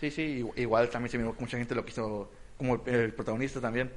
[0.00, 3.14] Sí, sí, igu- igual también se miró que mucha gente lo quiso, como el, el
[3.14, 3.92] protagonista también,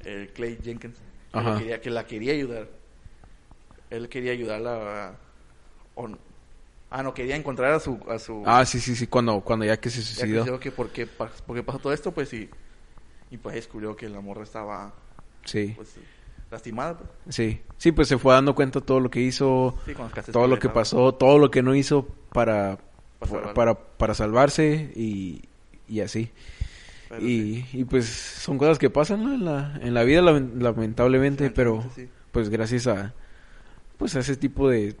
[0.00, 1.02] el Clay Jenkins,
[1.32, 1.50] que, Ajá.
[1.52, 2.70] la quería, que la quería ayudar.
[3.90, 5.20] él quería ayudarla a...
[5.94, 6.08] o
[6.90, 7.98] ah, no, quería encontrar a su...
[8.08, 10.44] A su Ah, sí, sí, sí, cuando, cuando ya que se ya que suicidó.
[10.44, 12.50] dijo que por qué, pa- por qué pasó todo esto, pues sí.
[13.30, 14.94] Y pues descubrió que la morra estaba,
[15.44, 16.00] Sí, pues,
[16.50, 16.98] lastimada.
[16.98, 17.10] pues.
[17.28, 17.62] sí.
[17.78, 19.94] Sí, pues se fue dando cuenta todo lo que hizo, Sí,
[20.32, 22.78] todo lo que pasó, todo lo que no hizo para,
[23.54, 25.42] Para para, salvarse y,
[25.88, 26.30] y así.
[27.20, 27.66] Y, sí.
[27.72, 29.34] y pues son cosas que pasan ¿no?
[29.34, 32.08] en, la, en la vida lamen- lamentablemente, pero Sí.
[32.32, 33.14] pues gracias a
[33.96, 34.94] pues a ese tipo de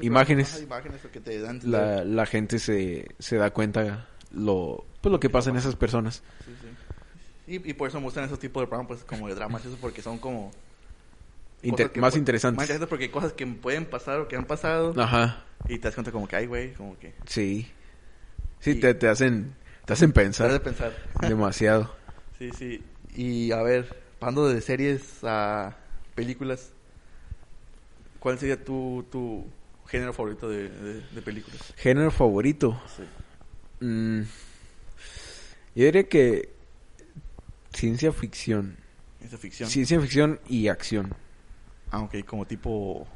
[0.00, 5.10] imágenes ajá, imágenes que te dan la, la gente se, se da cuenta lo pues
[5.10, 6.22] lo que pasa en esas personas.
[7.46, 9.76] Y, y por eso me gustan esos tipos de programas, pues, como de dramas, eso,
[9.80, 10.52] porque son como...
[11.62, 12.56] Inter- más interesantes.
[12.56, 14.94] Más interesantes porque hay cosas que pueden pasar o que han pasado.
[15.00, 17.14] Ajá, Y te das cuenta como que, ay, güey, como que...
[17.26, 17.70] sí.
[18.60, 19.54] Sí, Y- te, te hacen
[19.86, 20.92] te hacen Te hace pensar pensar.
[21.28, 21.94] demasiado.
[22.38, 22.82] sí, sí.
[23.16, 25.76] Y a ver, pasando de series a
[26.14, 26.70] películas,
[28.18, 29.46] ¿cuál sería tu, tu
[29.88, 31.60] género favorito de, de, de películas?
[31.76, 32.80] Género favorito.
[32.96, 33.84] Sí.
[33.84, 34.22] Mm,
[35.74, 36.50] yo diría que
[37.72, 38.76] ciencia ficción.
[39.68, 41.14] Ciencia ficción y acción.
[41.90, 43.08] Ah, ok, como tipo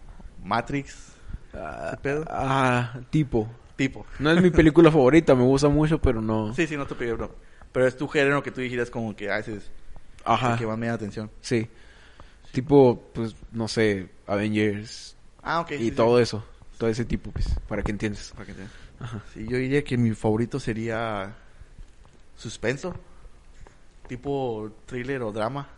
[0.42, 1.12] Matrix,
[1.54, 2.24] Ah, pedo?
[2.28, 3.48] ah, tipo.
[3.76, 4.04] tipo.
[4.18, 6.52] No es mi película favorita, me gusta mucho, pero no.
[6.54, 7.36] Sí, sí, no te pido, bro.
[7.72, 9.70] Pero es tu género que tú dijeras como que a veces
[10.24, 10.56] Ajá.
[10.56, 11.30] que más me da atención.
[11.40, 11.68] Sí.
[12.52, 15.72] Tipo, pues, no sé, Avengers Ah, ok.
[15.72, 15.90] y sí, sí.
[15.92, 16.44] todo eso.
[16.78, 18.32] Todo ese tipo, pues, para que entiendas.
[18.34, 18.68] Para que te-
[19.00, 19.22] Ajá.
[19.32, 21.36] Sí, yo diría que mi favorito sería
[22.36, 22.94] suspenso,
[24.06, 25.68] tipo thriller o drama.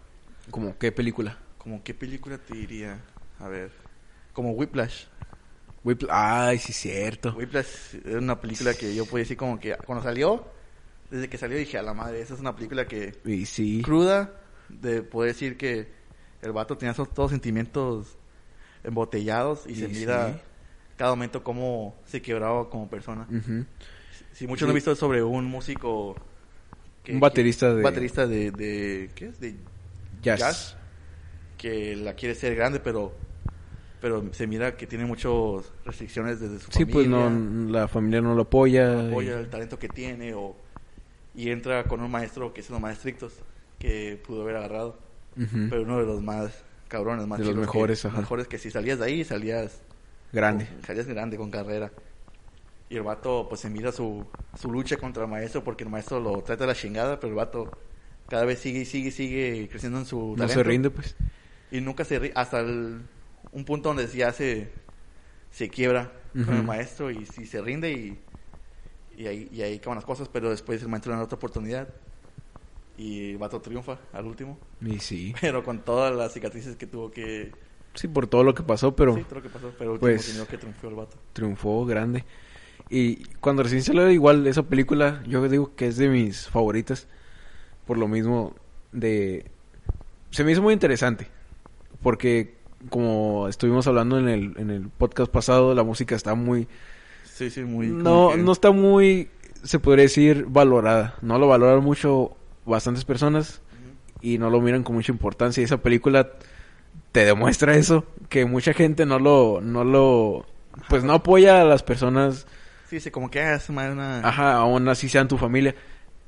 [0.51, 1.39] ¿Como qué película?
[1.67, 2.97] Como qué película te diría,
[3.41, 3.73] a ver,
[4.33, 5.07] como Whiplash.
[5.85, 7.35] Whipl- Ay, sí, cierto.
[7.37, 7.67] Whiplash
[8.05, 10.47] es una película que yo puedo decir como que cuando salió,
[11.11, 13.83] desde que salió dije a la madre, esa es una película que Y sí.
[13.85, 14.31] cruda
[14.69, 15.89] de poder decir que
[16.41, 18.17] el vato tenía esos- todos sentimientos
[18.85, 20.41] embotellados y, se Y mira sí.
[20.97, 23.27] cada momento cómo se quebraba como persona.
[23.29, 23.65] Ujú.
[24.33, 24.65] Si muchos Sí.
[24.67, 26.17] no han visto sobre un músico...
[27.09, 29.11] Un baterista de- baterista de, de...
[29.17, 29.41] ¿Qué es?
[29.41, 29.57] De
[30.23, 30.39] Jazz.
[30.39, 30.76] jazz.
[31.67, 33.13] Que la quiere ser grande, pero...
[34.01, 35.33] Pero se mira que tiene muchas
[35.85, 36.93] restricciones desde su Sí, familia.
[36.93, 39.09] pues no, la familia no lo apoya.
[39.09, 40.55] apoya el talento que tiene o...
[41.35, 43.33] Y entra con un maestro que es uno más estrictos
[43.81, 44.99] que pudo haber agarrado.
[45.35, 48.19] Pero uno de los más cabrones, más De los mejores, que, ajá.
[48.21, 49.83] mejores que si salías de ahí, salías...
[50.33, 50.67] Grande.
[50.67, 51.91] con- salías grande con carrera.
[52.89, 54.25] Y el vato, pues se mira su,
[54.55, 57.37] su lucha contra el maestro porque el maestro lo trata de la chingada, pero el
[57.37, 57.75] vato
[58.29, 60.63] cada vez sigue y sigue y sigue creciendo en su No se talento.
[60.71, 61.17] rinde, pues.
[61.71, 63.01] Y nunca se ríe, hasta el-
[63.53, 64.71] un punto donde ya se,
[65.51, 66.13] se quiebra
[66.45, 68.19] con el maestro y, si se rinde y,
[69.17, 71.89] y ahí, y ahí acaban las cosas, pero después el maestro le da otra oportunidad
[72.99, 75.35] y el vato triunfa al último, Y sí.
[75.41, 77.53] pero con todas las cicatrices que tuvo que...
[77.95, 80.27] Sí, por todo lo que pasó, pero sí, todo lo que pasó, pero último pues-
[80.27, 81.17] terminó que triunfó el vato.
[81.33, 82.25] triunfó grande.
[82.91, 87.09] Y cuando recién salió igual esa película, yo digo que es de mis favoritas.
[87.87, 88.55] Por lo mismo
[88.93, 89.51] de...
[90.31, 91.29] Se me hizo muy interesante.
[92.03, 92.55] Porque
[92.91, 96.69] como estuvimos hablando en el, en el podcast pasado, la música está muy...
[97.25, 97.89] Sí, sí, muy...
[97.89, 99.29] No, que- no está muy,
[99.63, 101.15] se podría decir, valorada.
[101.23, 103.61] No lo valoran mucho bastantes personas
[104.21, 105.61] y no lo miran con mucha importancia.
[105.61, 106.31] Y esa película
[107.13, 110.47] te demuestra eso, que mucha gente no lo, no lo,
[110.89, 112.47] pues no apoya a las personas,
[112.89, 114.21] Sí, sí, como que ah, es más una...
[114.21, 115.75] ajá, aún así sean tu familia.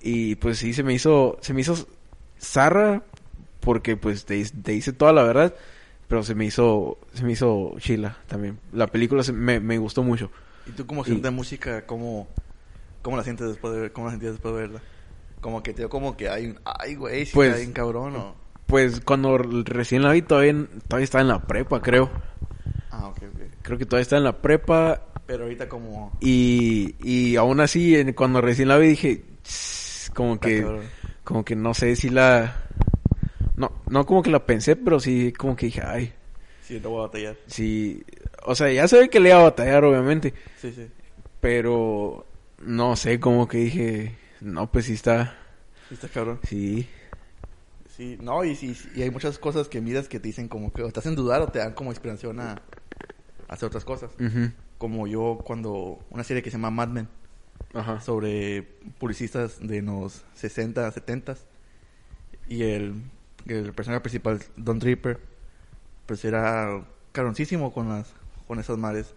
[0.02, 1.86] Y pues sí, se me hizo, se me hizo
[2.40, 3.02] zarra,
[3.60, 5.54] porque pues te, te dice toda la verdad,
[6.08, 8.58] pero se me hizo, se me hizo chila también.
[8.72, 10.30] La película se- me, me gustó mucho.
[10.66, 12.28] ¿Y tú como Y- sientes de música, cómo,
[13.02, 14.82] cómo la sientes después de cómo la sentías después de verla?
[15.40, 18.16] Como que te dio como que hay un, ay, güey, si Pues- está bien cabrón
[18.16, 18.34] o...
[18.66, 20.54] Pues cuando recién la vi todavía,
[20.88, 22.10] todavía estaba en la prepa, creo.
[22.90, 23.40] Ah, ok, ok.
[23.62, 26.12] Creo que todavía estaba en la prepa Pero ahorita como...
[26.20, 29.24] y, y aún así cuando recién la vi dije,
[30.14, 30.80] como está que,
[31.24, 32.56] como que no sé si la,
[33.58, 36.12] no, no como que la pensé, pero sí como que dije, ay,
[36.62, 37.36] Sí, te voy a batallar.
[37.46, 38.04] sí,
[38.44, 40.86] o sea, ya sabía que le iba a batallar obviamente, Sí, sí.
[41.40, 42.26] pero
[42.60, 45.36] no sé, como que dije, no, pues sí está,
[45.88, 46.40] Sí, está cabrón.
[46.44, 46.88] sí,
[47.96, 50.82] Sí, no, y, sí, y hay muchas cosas que miras que te dicen como que
[50.84, 52.60] o te hacen dudar o te dan como inspiración a, a
[53.48, 54.12] hacer otras cosas.
[54.78, 55.98] Como yo cuando...
[56.10, 57.08] Una serie que se llama Mad Men.
[57.74, 58.62] ajá, sobre
[59.00, 61.36] publicistas de los 60, 70
[62.48, 62.94] y el,
[63.46, 65.20] el personaje principal, Don Draper,
[66.06, 68.12] pues era caroncísimo con las
[68.46, 69.14] con esas madres.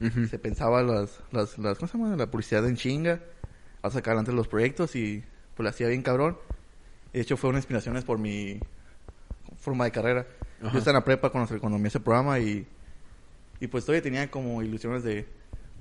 [0.00, 0.26] Ujú.
[0.26, 2.16] Se pensaba las, las, las, ¿cómo se llama?
[2.16, 3.20] La publicidad en chinga,
[3.82, 6.38] a sacar adelante los proyectos y pues la hacía bien cabrón.
[7.12, 8.60] De hecho fue una inspiración por mi
[9.58, 10.26] forma de carrera.
[10.60, 10.72] Ajá.
[10.72, 12.66] Yo estaba en la prepa cuando, cuando me hice el programa y
[13.60, 15.26] Y pues todavía tenía como ilusiones de...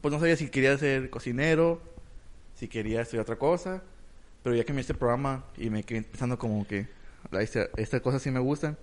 [0.01, 1.81] Pues no sabía si quería ser cocinero,
[2.55, 3.83] si quería estudiar otra cosa.
[4.43, 6.87] Pero ya que me hice este programa y me quedé pensando como que
[7.31, 8.77] esta- estas cosas sí me gustan.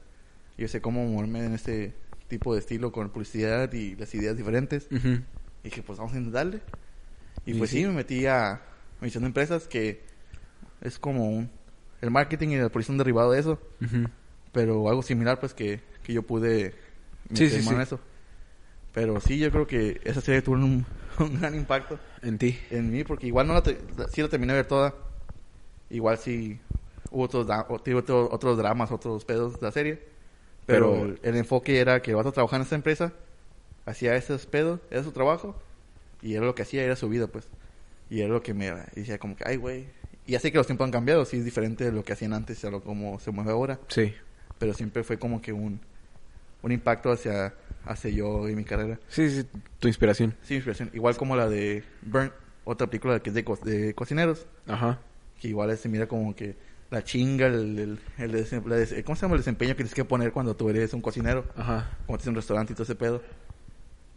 [0.56, 1.94] Yo sé cómo moverme en este
[2.28, 4.86] tipo de estilo con publicidad y las ideas diferentes.
[4.90, 5.08] Ujú.
[5.08, 5.22] Y
[5.64, 6.60] dije, pues vamos a intentarle.
[7.46, 7.78] Y Y pues sí.
[7.78, 8.60] sí, me metí a
[9.00, 10.02] misión de empresas que
[10.80, 11.50] es como un...
[12.00, 13.58] El marketing y la publicidad derivado de eso.
[13.82, 14.08] Ujú.
[14.52, 16.74] Pero algo similar pues que, que yo pude
[17.32, 17.98] Sí, sí, en eso.
[18.92, 20.84] Pero sí, yo creo que esa serie tuvo un,
[21.18, 22.58] un gran impacto En ti.
[22.70, 24.94] en mí, porque igual no la- sí la terminé de ver toda.
[25.90, 26.60] Igual sí
[27.14, 30.02] hubo otros, da- o- tuvo otro- otros dramas, otros pedos de la serie.
[30.66, 33.12] Pero, Pero- el, enfoque era que el vato trabajaba en esta empresa,
[33.86, 35.54] hacía esos pedos, era su trabajo,
[36.22, 37.46] y era lo que hacía, era su vida, pues.
[38.10, 39.86] Y era lo que me decía como que, ay, güey.
[40.26, 42.32] Y ya sé que los tiempos han cambiado, sí es diferente de lo que hacían
[42.32, 43.78] antes a lo como se mueve ahora.
[43.88, 44.14] Sí.
[44.58, 45.80] Pero siempre fue como que un,
[46.62, 47.52] un impacto hacia,
[47.84, 48.98] hacia yo y mi carrera.
[49.08, 49.46] Sí, sí,
[49.78, 50.34] tu inspiración.
[50.42, 50.90] Sí, inspiración.
[50.94, 52.32] Igual como la de Burnt,
[52.64, 54.98] otra película que es de, co- de cocineros, Ajá.
[55.38, 56.56] que igual se mira como que
[56.94, 60.54] la chinga, el, el, el ¿cómo se llama el desempeño que tienes que poner cuando
[60.56, 61.44] tú eres un cocinero?
[61.56, 61.90] Ajá.
[62.06, 63.22] Como tienes un restaurante y todo ese pedo.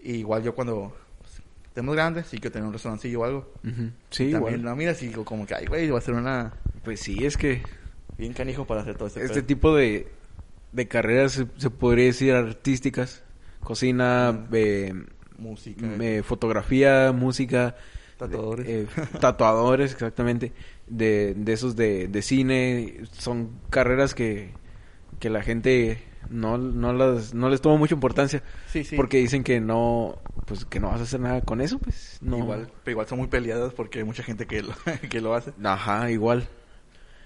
[0.01, 3.53] Y igual yo cuando pues, estemos grandes, sí que tener un restaurancillo o algo.
[3.63, 3.89] Ujú.
[4.11, 4.75] Sí, También igual.
[4.77, 7.63] miras y digo como que, ay, güey, va a ser una Pues sí, es que
[8.17, 9.45] bien canijo para hacer todo ese este pedo.
[9.45, 10.07] tipo de,
[10.71, 13.23] de carreras se, se podría decir artísticas.
[13.63, 14.93] Cocina, eh,
[15.37, 17.75] Música, eh, fotografía, música.
[18.17, 18.67] Tatuadores.
[18.67, 18.87] eh,
[19.19, 20.51] tatuadores, exactamente.
[20.87, 23.01] De, de esos de, de cine.
[23.11, 24.51] Son carreras que,
[25.19, 28.43] que la gente no, no, las, no les toma mucha importancia.
[28.65, 28.95] sí, sí.
[28.95, 32.37] Porque dicen que no, pues que no vas a hacer nada con eso, pues no.
[32.37, 34.73] Igual, pero igual son muy peleadas porque hay mucha gente que lo,
[35.09, 35.53] que lo hace.
[35.63, 36.47] Ajá, igual.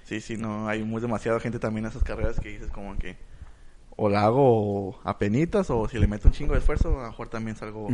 [0.03, 3.17] Sí, sí, no, hay muy demasiada gente también en esas carreras que dices como que
[3.95, 7.07] o la hago a penitas o si le meto un chingo de esfuerzo, a lo
[7.09, 7.87] mejor también salgo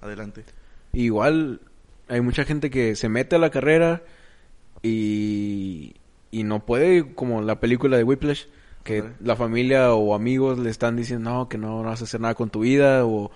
[0.00, 0.44] adelante.
[0.92, 1.60] Igual
[2.08, 4.02] hay mucha gente que se mete a la carrera
[4.82, 5.96] y,
[6.30, 8.44] y no puede, como la película de Whiplash,
[8.84, 12.34] que la familia o amigos le están diciendo no, que no vas a hacer nada
[12.34, 13.30] con tu vida o,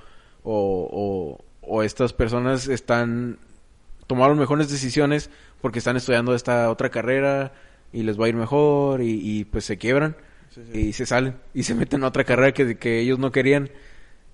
[0.45, 3.39] o, o, o estas personas están
[4.07, 5.31] tomaron mejores decisiones
[5.61, 7.53] porque están estudiando esta otra carrera
[7.93, 10.17] y les va a ir mejor y, y pues se quiebran
[10.51, 13.71] Sí, y se salen y se meten a otra carrera que, que ellos no querían.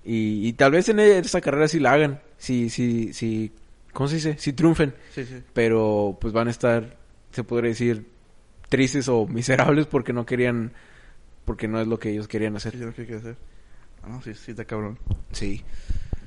[0.03, 3.51] Y, y tal vez en esa carrera sí la hagan, sí, sí, sí,
[3.97, 4.35] ¿cómo se dice?
[4.37, 5.41] Sí triunfen, sí, sí.
[5.53, 6.97] pero pues van a estar,
[7.31, 8.07] se podría decir,
[8.69, 10.71] tristes o miserables porque no querían,
[11.45, 12.77] porque no es lo que ellos querían Sí, hacer.
[12.79, 13.37] yo lo que quiero hacer.
[14.03, 14.99] Ah, no, sí, sí, está cabrón.
[15.31, 15.63] Sí.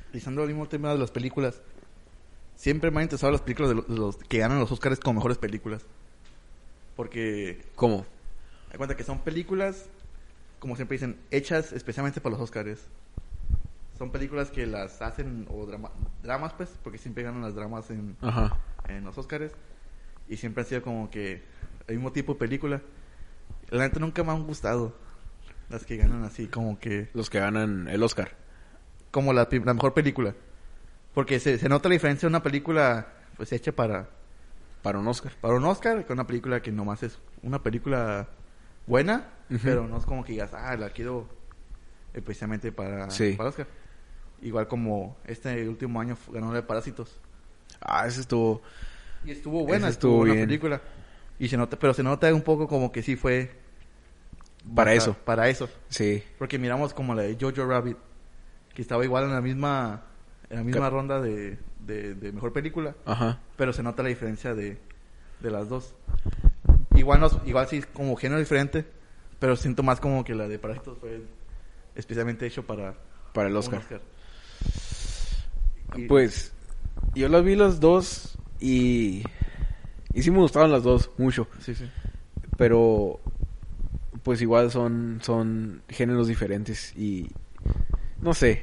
[0.09, 1.61] Utilizando el mismo tema de las películas,
[2.57, 5.19] siempre me han interesado las películas de los, de los que ganan los Oscars como
[5.19, 5.83] mejores películas.
[6.97, 8.05] Porque ¿Cómo?
[8.69, 9.85] hay cuenta que son películas,
[10.59, 12.81] como siempre dicen, hechas especialmente para los Oscars.
[14.01, 15.91] Son películas que las hacen, o drama-
[16.23, 18.57] dramas, pues, porque siempre ganan las dramas en, Ajá.
[18.87, 19.53] en los Oscars.
[20.27, 21.43] Y siempre han sido como que
[21.85, 22.81] el mismo tipo de película.
[23.69, 24.95] La neta nunca me han gustado
[25.69, 28.31] las que ganan así, como que, Los que ganan el Oscar.
[29.11, 30.33] como la, la mejor película.
[31.13, 33.05] Porque se, se nota la diferencia de una película,
[33.37, 34.09] pues, hecha para,
[34.81, 35.31] Para un Oscar.
[35.41, 38.29] para un Oscar, que una película que nomás es una película
[38.87, 39.29] buena,
[39.61, 41.27] pero no es como que digas, ah, la quiero
[42.15, 43.33] especialmente para, Sí.
[43.37, 43.67] para Oscar.
[44.41, 47.19] Igual como este último año ganó la de Parásitos.
[47.79, 48.61] Ah, ese estuvo...
[49.23, 50.81] Y estuvo buena, estuvo, estuvo película.
[51.37, 53.51] Y se nota, pero se nota un poco como que sí fue
[54.75, 55.15] Para eso.
[55.25, 55.69] Para eso.
[55.89, 56.23] Sí.
[56.39, 57.97] Porque miramos como la de Jojo Rabbit,
[58.73, 60.03] que estaba igual en la misma
[60.49, 63.39] en la misma ronda de, de, de mejor película, Ajá.
[63.55, 64.77] pero se nota la diferencia de,
[65.39, 65.95] de las dos.
[66.95, 68.85] Igual no, igual sí como género diferente,
[69.39, 71.23] pero siento más como que la de Parásitos fue
[71.95, 72.95] especialmente hecho para
[73.33, 73.81] Para el un Oscar.
[76.07, 76.53] Pues
[77.15, 79.23] yo las vi las dos y...
[80.13, 81.47] Y sí me gustaban las dos, mucho.
[81.59, 81.89] sí, sí.
[82.57, 83.19] Pero
[84.23, 87.29] pues igual son, son géneros diferentes y...
[88.21, 88.61] No sé.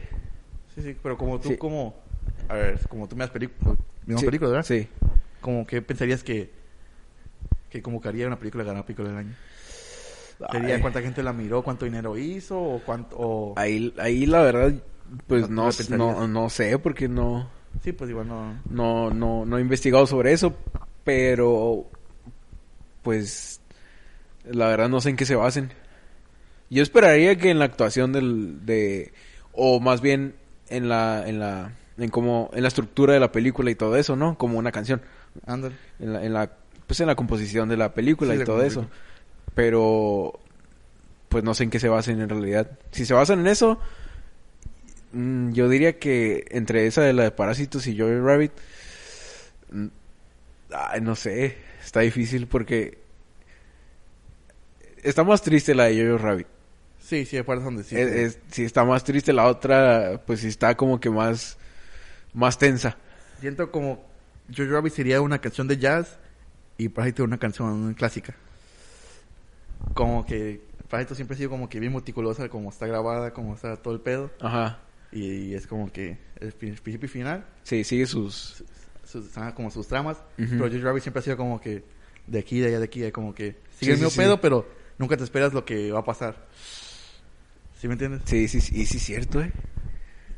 [0.74, 1.56] Sí, sí, pero como tú Sí.
[1.56, 1.96] como
[2.48, 3.76] a ver, como tú me das película,
[4.16, 4.64] Sí, película, ¿verdad?
[4.66, 4.88] Sí.
[5.40, 6.50] Como que pensarías que
[7.70, 9.34] que convocaría una película ganar película del año.
[10.52, 14.72] ¿Sería cuánta gente la miró, cuánto dinero hizo o cuánto o ahí, ahí la verdad,
[15.26, 17.48] pues No, no, no sé porque no,
[17.82, 20.56] Sí, pues igual no no, no, no he investigado sobre eso,
[21.04, 21.86] pero
[23.02, 23.60] pues
[24.44, 25.72] la verdad no sé en qué se basen.
[26.70, 29.12] Yo esperaría que en la actuación del, de,
[29.52, 30.34] o más bien
[30.68, 34.16] en la, en la, en como, en la estructura de la película y todo eso,
[34.16, 34.36] ¿no?
[34.36, 35.00] Como una canción.
[35.46, 35.76] ándale.
[35.98, 36.52] en la, en la
[36.86, 38.88] pues en la composición de la película Sí, y todo eso
[39.54, 40.38] pero
[41.28, 43.78] pues no sé en qué se basen en realidad si se basan en eso
[45.12, 48.52] Mm, yo diría que entre esa de la de Parásitos y Jojo Rabbit,
[49.72, 49.86] mm,
[50.72, 52.98] ay, no sé, está difícil porque
[55.02, 56.46] está más triste la de Jojo Rabbit.
[57.00, 57.96] Sí, sí, hay partes donde sí.
[57.96, 61.56] Es- es- sí está más triste la otra, pues sí está como que más,
[62.34, 62.96] más tensa.
[63.40, 64.04] Siento como
[64.54, 66.18] Jojo Rabbit sería una canción de jazz
[66.76, 68.34] y Parásito una canción clásica.
[69.94, 73.76] Como que Parásito siempre ha sido como que bien meticulosa, como está grabada, como está
[73.76, 74.30] todo el pedo.
[74.40, 74.80] Ajá.
[75.12, 78.62] Y, es como que el principio y final, Sí, sigue sus...
[79.54, 80.22] como sus tramas.
[80.36, 81.82] Pero Jojo Rabbit siempre ha sido como que
[82.26, 84.18] de aquí, de allá, de aquí, de como que sigue el sí, mismo sí.
[84.18, 84.68] pedo, pero
[84.98, 86.46] nunca te esperas lo que va a pasar.
[87.80, 88.22] ¿Sí me entiendes?
[88.24, 89.52] Sí, sí, sí, sí es cierto, eh.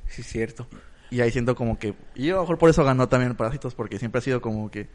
[0.09, 0.67] Sí cierto.
[1.11, 1.95] Y ahí siento como que...
[2.15, 4.89] Y a lo mejor por eso ganó también Parásitos, porque siempre ha sido como que...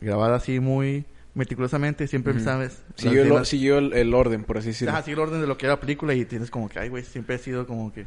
[0.00, 2.42] Grabada así muy meticulosamente, siempre Ujú.
[2.42, 2.82] sabes.
[2.96, 4.92] Siguió, el, siguió el, el orden, por así decirlo.
[4.92, 6.88] Ajá, sigue el orden de lo que era la película y tienes como que, ay,
[6.88, 8.06] güey, siempre ha sido como que...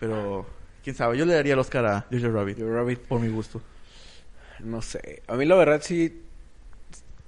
[0.00, 0.46] Pero,
[0.82, 2.98] quién sabe, yo le daría el Oscar a Jojo Rabbit, Jojo Rabbit.
[3.00, 3.62] por mi gusto.
[4.60, 5.22] No sé.
[5.28, 6.22] A mí la verdad sí...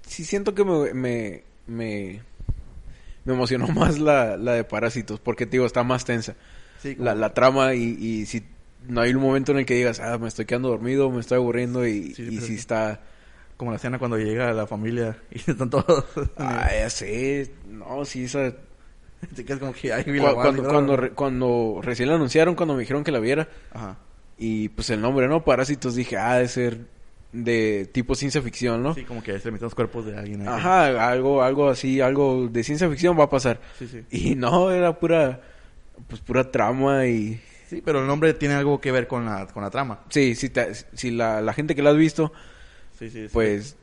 [0.07, 0.93] Sí siento que me...
[0.95, 2.23] Me, me,
[3.25, 5.21] me emocionó más la, la de Parásitos.
[5.21, 6.35] Porque, te digo, está más tensa.
[6.81, 8.43] Sí, La, la trama y, y si...
[8.89, 11.37] No hay un momento en el que digas, ah, me estoy quedando dormido, me estoy
[11.37, 12.55] aburriendo y, Sí, y si sí.
[12.57, 13.01] está...
[13.57, 16.05] como la escena cuando llega la familia y están todos...
[16.37, 17.53] Ah, ya sé.
[17.69, 18.53] No, sí, esa...
[19.35, 22.75] Te quedas como que, güey, Cu- la cuando, cuando, re- cuando recién la anunciaron, cuando
[22.75, 23.97] me dijeron que la viera, Ajá.
[24.39, 25.45] y pues el nombre, ¿no?
[25.45, 26.79] Parásitos, dije, ah, de ser
[27.33, 28.95] de tipo ciencia ficción, ¿no?
[28.95, 30.49] Sí, como que se meten los cuerpos de alguien ahí.
[30.49, 33.59] Ajá, algo, algo así, algo de ciencia ficción va a pasar.
[33.79, 34.05] Sí, sí.
[34.11, 35.41] Y no, era pura,
[36.09, 37.41] pues pura trama y...
[37.71, 40.01] Sí, pero el nombre tiene algo que ver con la, con la trama.
[40.11, 42.33] Sí, si, te- si la, la gente que la has visto,
[42.99, 43.31] Sí, sí, sí.
[43.33, 43.77] pues...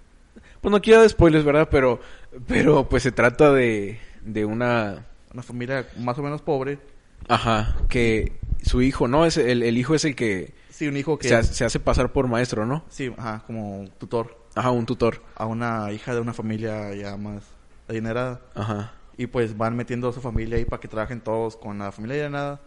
[0.61, 1.69] Pues no quiero spoilers, ¿verdad?
[1.71, 1.99] Pero,
[2.45, 5.05] pero pues se trata de, de una...
[5.33, 6.79] Una familia más o menos pobre.
[7.27, 9.25] Ajá, que su hijo, ¿no?
[9.25, 11.27] Es el, el hijo es el que Sí, un hijo que...
[11.27, 12.83] se, hace- se hace pasar por maestro, ¿no?
[12.89, 15.21] Sí, ajá, como tutor Ajá, un tutor.
[15.35, 17.43] a una hija de una familia ya más
[17.87, 18.41] adinerada.
[18.55, 18.93] Ajá.
[19.17, 22.15] Y pues van metiendo a su familia ahí para que trabajen todos con la familia
[22.23, 22.61] adinerada.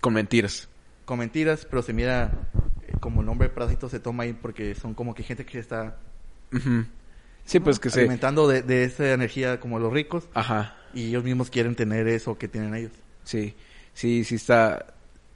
[0.00, 0.68] Con mentiras.
[1.04, 2.32] Con mentiras, pero se mira
[2.86, 5.98] eh, como el nombre parásito se toma ahí porque son como que gente que está
[6.52, 6.86] Ujú.
[7.48, 8.00] Sí, pues que se...
[8.00, 10.28] alimentando de, de esa energía como los ricos.
[10.34, 10.76] Ajá.
[10.94, 12.92] Y ellos mismos quieren tener eso que tienen ellos.
[13.24, 13.54] Sí,
[13.94, 14.94] sí, sí está...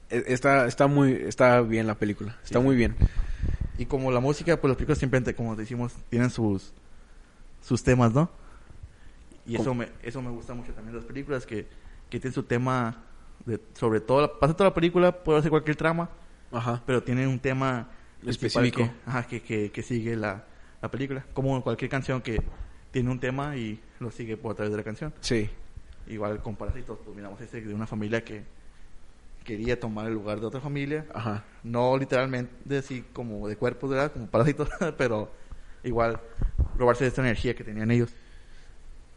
[0.09, 1.11] e- Está, está muy...
[1.13, 2.37] Está bien la película.
[2.43, 2.95] Está Sí, muy bien.
[3.77, 6.73] Y como la música, pues las películas siempre, como decimos, tienen sus
[7.61, 8.29] sus temas, ¿no?
[9.45, 11.67] Y eso me, eso me gusta mucho también de las películas, que,
[12.09, 13.03] que tienen su tema
[13.45, 16.09] de, sobre todo, la- pasa toda la película, puede ser cualquier trama,
[16.51, 16.81] Ajá.
[16.85, 17.89] pero tiene un tema
[18.25, 18.77] Específico.
[18.83, 20.45] Que, ajá, que, que, que sigue la,
[20.83, 21.25] la película.
[21.33, 22.43] Como cualquier canción que
[22.91, 25.13] tiene un tema y lo sigue por a través de la canción.
[25.21, 25.49] Sí.
[26.07, 28.43] Igual con Parásitos, pues miramos ese de una familia que
[29.45, 31.05] quería tomar el lugar de otra familia.
[31.13, 31.45] Ajá.
[31.63, 34.11] No literalmente así como de cuerpos, ¿verdad?
[34.11, 34.67] Como parásitos,
[34.97, 35.31] pero
[35.85, 36.19] igual
[36.77, 38.13] robarse de esta energía que tenían ellos.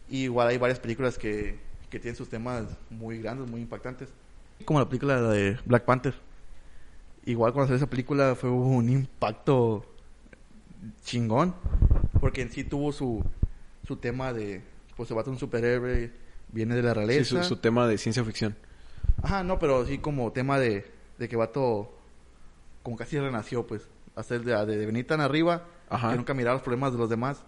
[0.09, 1.59] Y igual hay varias películas que,
[1.90, 4.09] que tienen sus temas muy grandes, muy impactantes.
[4.64, 6.14] Como la película de Black Panther.
[7.24, 9.85] Igual cuando salió esa película fue un impacto
[11.05, 11.55] chingón.
[12.20, 13.25] Porque en sí tuvo su,
[13.87, 14.62] su tema de,
[14.96, 16.12] pues se va a un superhéroe,
[16.53, 17.42] viene de la Sí, realeza.
[17.42, 18.57] su, su tema de ciencia ficción.
[19.22, 21.92] Ajá, no, pero sí como tema de, de que Vato
[22.83, 23.88] como casi renació, pues.
[24.14, 26.11] Hacer de, de venir tan arriba, Ajá.
[26.11, 27.44] que nunca mirar los problemas de los demás,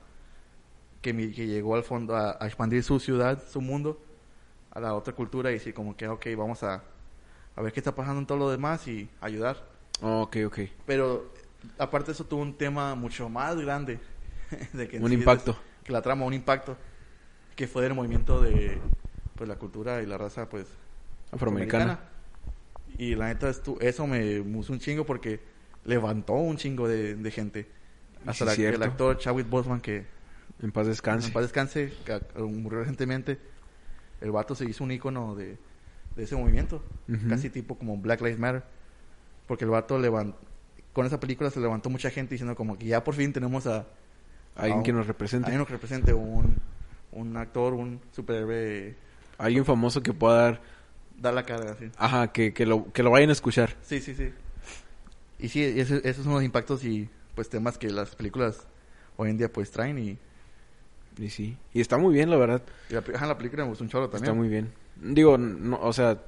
[1.01, 3.99] que, mi- que llegó al fondo a, a expandir su ciudad, su mundo,
[4.71, 6.83] a la otra cultura y sí, como que, ok, vamos a,
[7.57, 9.65] a ver qué está pasando en todo lo demás y ayudar.
[10.03, 10.59] ok, ok.
[10.85, 11.33] Pero
[11.79, 13.99] aparte de eso tuvo un tema mucho más grande.
[14.73, 15.59] de que Un sí es- impacto.
[15.85, 16.77] que la trama, un impacto,
[17.57, 18.79] que fue del movimiento de
[19.35, 20.67] pues la cultura y la raza, pues
[21.33, 21.99] Afroamericana.
[22.99, 25.41] y la neta, estu- eso me musó un chingo porque
[25.85, 27.69] levantó un chingo de, de gente.
[28.27, 28.77] Hasta sí, la- cierto.
[28.77, 30.07] el actor Chadwick Boseman, que
[30.63, 31.29] En paz descanse.
[31.29, 33.39] en paz descanse, que murió recientemente,
[34.21, 35.57] el vato se hizo un icono de,
[36.17, 36.83] de ese movimiento.
[37.29, 38.65] Casi tipo como Black Lives Matter.
[39.47, 40.37] Porque el vato levantó...
[40.99, 43.87] Con esa película se levantó mucha gente diciendo como que ya por fin tenemos a...
[44.57, 45.47] Alguien que nos represente.
[45.47, 46.57] Alguien que represente un,
[47.13, 48.97] un actor, un superhéroe...
[49.39, 50.61] Alguien famoso que pueda dar...
[51.17, 51.77] Dar la cara.
[51.99, 53.77] Ajá, que, que, lo, que lo vayan a escuchar.
[53.81, 54.33] Sí, sí, sí.
[55.39, 58.67] Y sí, ese- esos son los impactos y pues temas que las películas
[59.17, 60.19] hoy en día pues traen y,
[61.17, 61.57] Y sí.
[61.73, 62.63] Y está muy bien, la verdad.
[62.91, 64.25] y la, ajá, la película me gustó un chorro también.
[64.33, 64.73] Está muy bien.
[64.97, 66.19] Digo, no, o sea...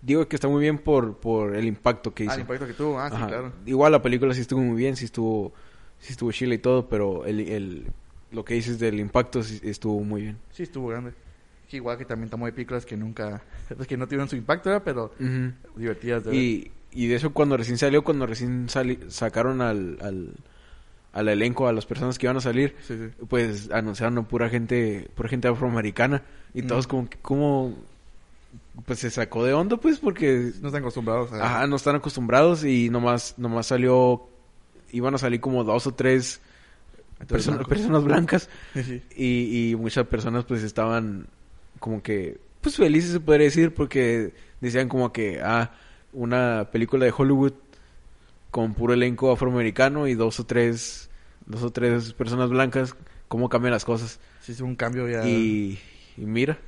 [0.00, 2.32] Digo que está muy bien por, por el impacto que hizo.
[2.32, 3.52] Ah, el impacto que tuvo, ah, sí, claro.
[3.66, 5.52] Igual la película sí estuvo muy bien, sí estuvo,
[5.98, 7.86] sí estuvo chile y todo, pero el, el,
[8.30, 10.38] lo que dices del impacto sí estuvo muy bien.
[10.52, 11.12] Sí, estuvo grande.
[11.68, 13.42] Que igual que también tomó de películas que nunca,
[13.88, 14.82] que no tuvieron su impacto, ¿verdad?
[14.84, 15.52] pero Ujú.
[15.78, 16.38] divertidas de ver.
[16.40, 20.32] Y, y de eso cuando recién salió, cuando recién sali- sacaron al, al,
[21.12, 23.24] al elenco, a las personas que iban a salir, Sí, sí.
[23.28, 26.22] pues anunciaron pura gente, pura gente afroamericana.
[26.54, 27.74] Y todos como, que- como,
[28.86, 31.44] pues se sacó de onda, pues, porque No están acostumbrados a...
[31.44, 34.28] ajá, no están acostumbrados y nomás, nomás salió,
[34.92, 36.40] iban a salir como dos o tres
[37.20, 37.68] Entonces, personas, blancos.
[37.68, 38.48] personas blancas.
[38.74, 39.02] Sí.
[39.16, 41.26] Y, y muchas personas pues estaban
[41.80, 45.72] como que pues felices se podría decir porque decían como que ah
[46.12, 47.52] una película de Hollywood
[48.50, 51.10] con puro elenco afroamericano y dos o tres
[51.46, 52.94] dos o tres personas blancas
[53.28, 55.26] cómo cambian las cosas Sí, es un cambio ya...
[55.28, 55.78] y,
[56.16, 56.58] y mira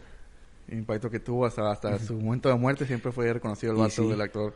[0.68, 4.08] impacto que tuvo hasta, hasta su momento de muerte siempre fue reconocido el vato sí.
[4.08, 4.54] del actor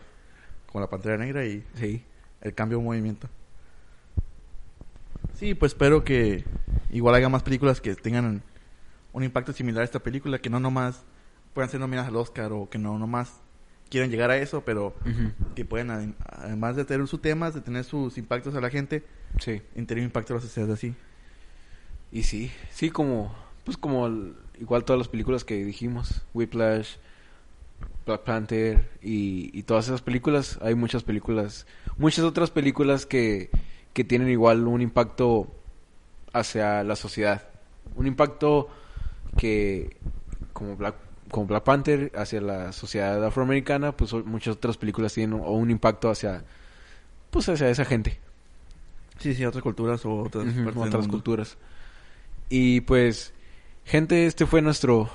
[0.71, 2.05] con la Pantera Negra y sí
[2.41, 3.29] el cambio de movimiento.
[5.39, 6.45] Sí, pues espero que
[6.91, 8.43] igual haya más películas que tengan
[9.13, 11.03] un impacto similar a esta película, que no nomás
[11.53, 13.41] puedan ser nominadas al Oscar o que no nomás
[13.89, 14.95] quieran llegar a eso, pero
[15.55, 19.05] que puedan, adem- además de tener sus temas, de tener sus impactos a la gente,
[19.41, 20.95] sí en tener un impacto a la sociedad así.
[22.13, 23.35] y sí sí como
[23.65, 26.97] pues como el- igual todas las películas que dijimos Whiplash
[28.07, 30.59] Black Panther y, y todas esas películas.
[30.63, 33.51] Hay muchas películas, muchas otras películas que,
[33.93, 35.49] que tienen igual un impacto
[36.33, 37.49] hacia la sociedad.
[37.97, 38.69] Un impacto
[39.37, 39.97] que,
[40.53, 40.97] como Black,
[41.31, 46.11] como Black Panther, hacia la sociedad afroamericana, pues muchas otras películas tienen un, un impacto
[46.11, 46.45] hacia,
[47.31, 48.21] pues hacia esa gente,
[49.19, 50.47] Sí, sí, otras culturas o otras,
[50.77, 51.57] otras culturas.
[52.49, 53.33] Y pues,
[53.85, 55.11] gente, este fue nuestro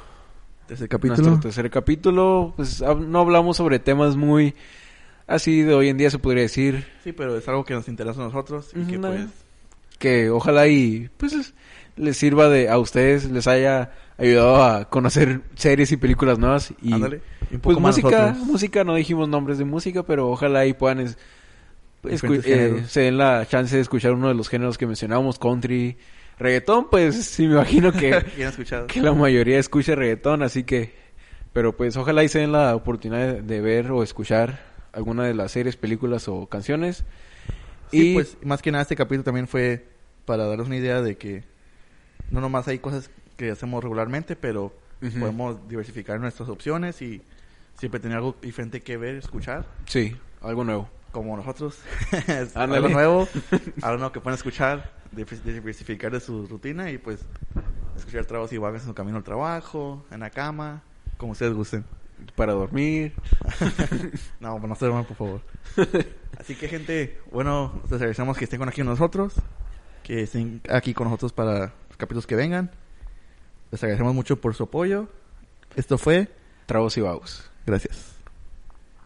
[0.68, 1.16] Tercer capítulo.
[1.18, 4.54] nuestro tercer capítulo, pues no hablamos sobre temas muy
[5.28, 8.22] así de hoy en día se podría decir Sí, pero es algo que nos interesa
[8.22, 9.26] a nosotros y que pues...
[9.98, 11.54] que ojalá y pues es-
[11.96, 16.94] les sirva de a ustedes, les haya ayudado a conocer series y películas nuevas y
[16.94, 17.22] Ándale.
[17.52, 18.48] Y un pues más música, nosotros.
[18.48, 21.18] música no dijimos nombres de música, pero ojalá y puedan es-
[22.04, 25.40] escu- Diferentes eh, se den la chance de escuchar uno de los géneros que mencionamos,
[25.40, 25.98] country,
[26.40, 28.24] reggaetón, pues sí me imagino que
[28.88, 30.98] que la mayoría escucha reggaetón, así que...
[31.52, 34.60] Pero pues ojalá y se den la oportunidad de, de ver o escuchar
[34.94, 37.04] alguna de las series, películas o canciones.
[37.92, 39.88] Sí, y pues más que nada este capítulo también fue
[40.26, 41.44] para darles una idea de que
[42.30, 44.72] no nomás hay cosas que hacemos regularmente, pero
[45.20, 47.24] podemos diversificar nuestras opciones y
[47.80, 50.88] siempre tener algo diferente que ver, escuchar, Sí, algo nuevo.
[51.12, 51.80] como nosotros.
[52.54, 53.28] Algo nuevo,
[53.82, 57.20] algo nuevo que pueden escuchar, diversificar de su rutina y pues
[57.98, 60.82] escuchar trabajos y van en su camino al trabajo, en la cama,
[61.18, 61.86] como ustedes gusten.
[62.36, 63.14] Para dormir.
[64.40, 65.42] No, no se duerman, por favor.
[66.38, 69.34] Así que, gente, bueno, les agradecemos que estén con aquí con nosotros,
[70.04, 72.72] que estén aquí con nosotros para los capítulos que vengan.
[73.72, 75.08] Les agradecemos mucho por su apoyo.
[75.76, 76.30] Esto fue,
[76.66, 77.50] Tragos y vagos.
[77.66, 78.19] gracias.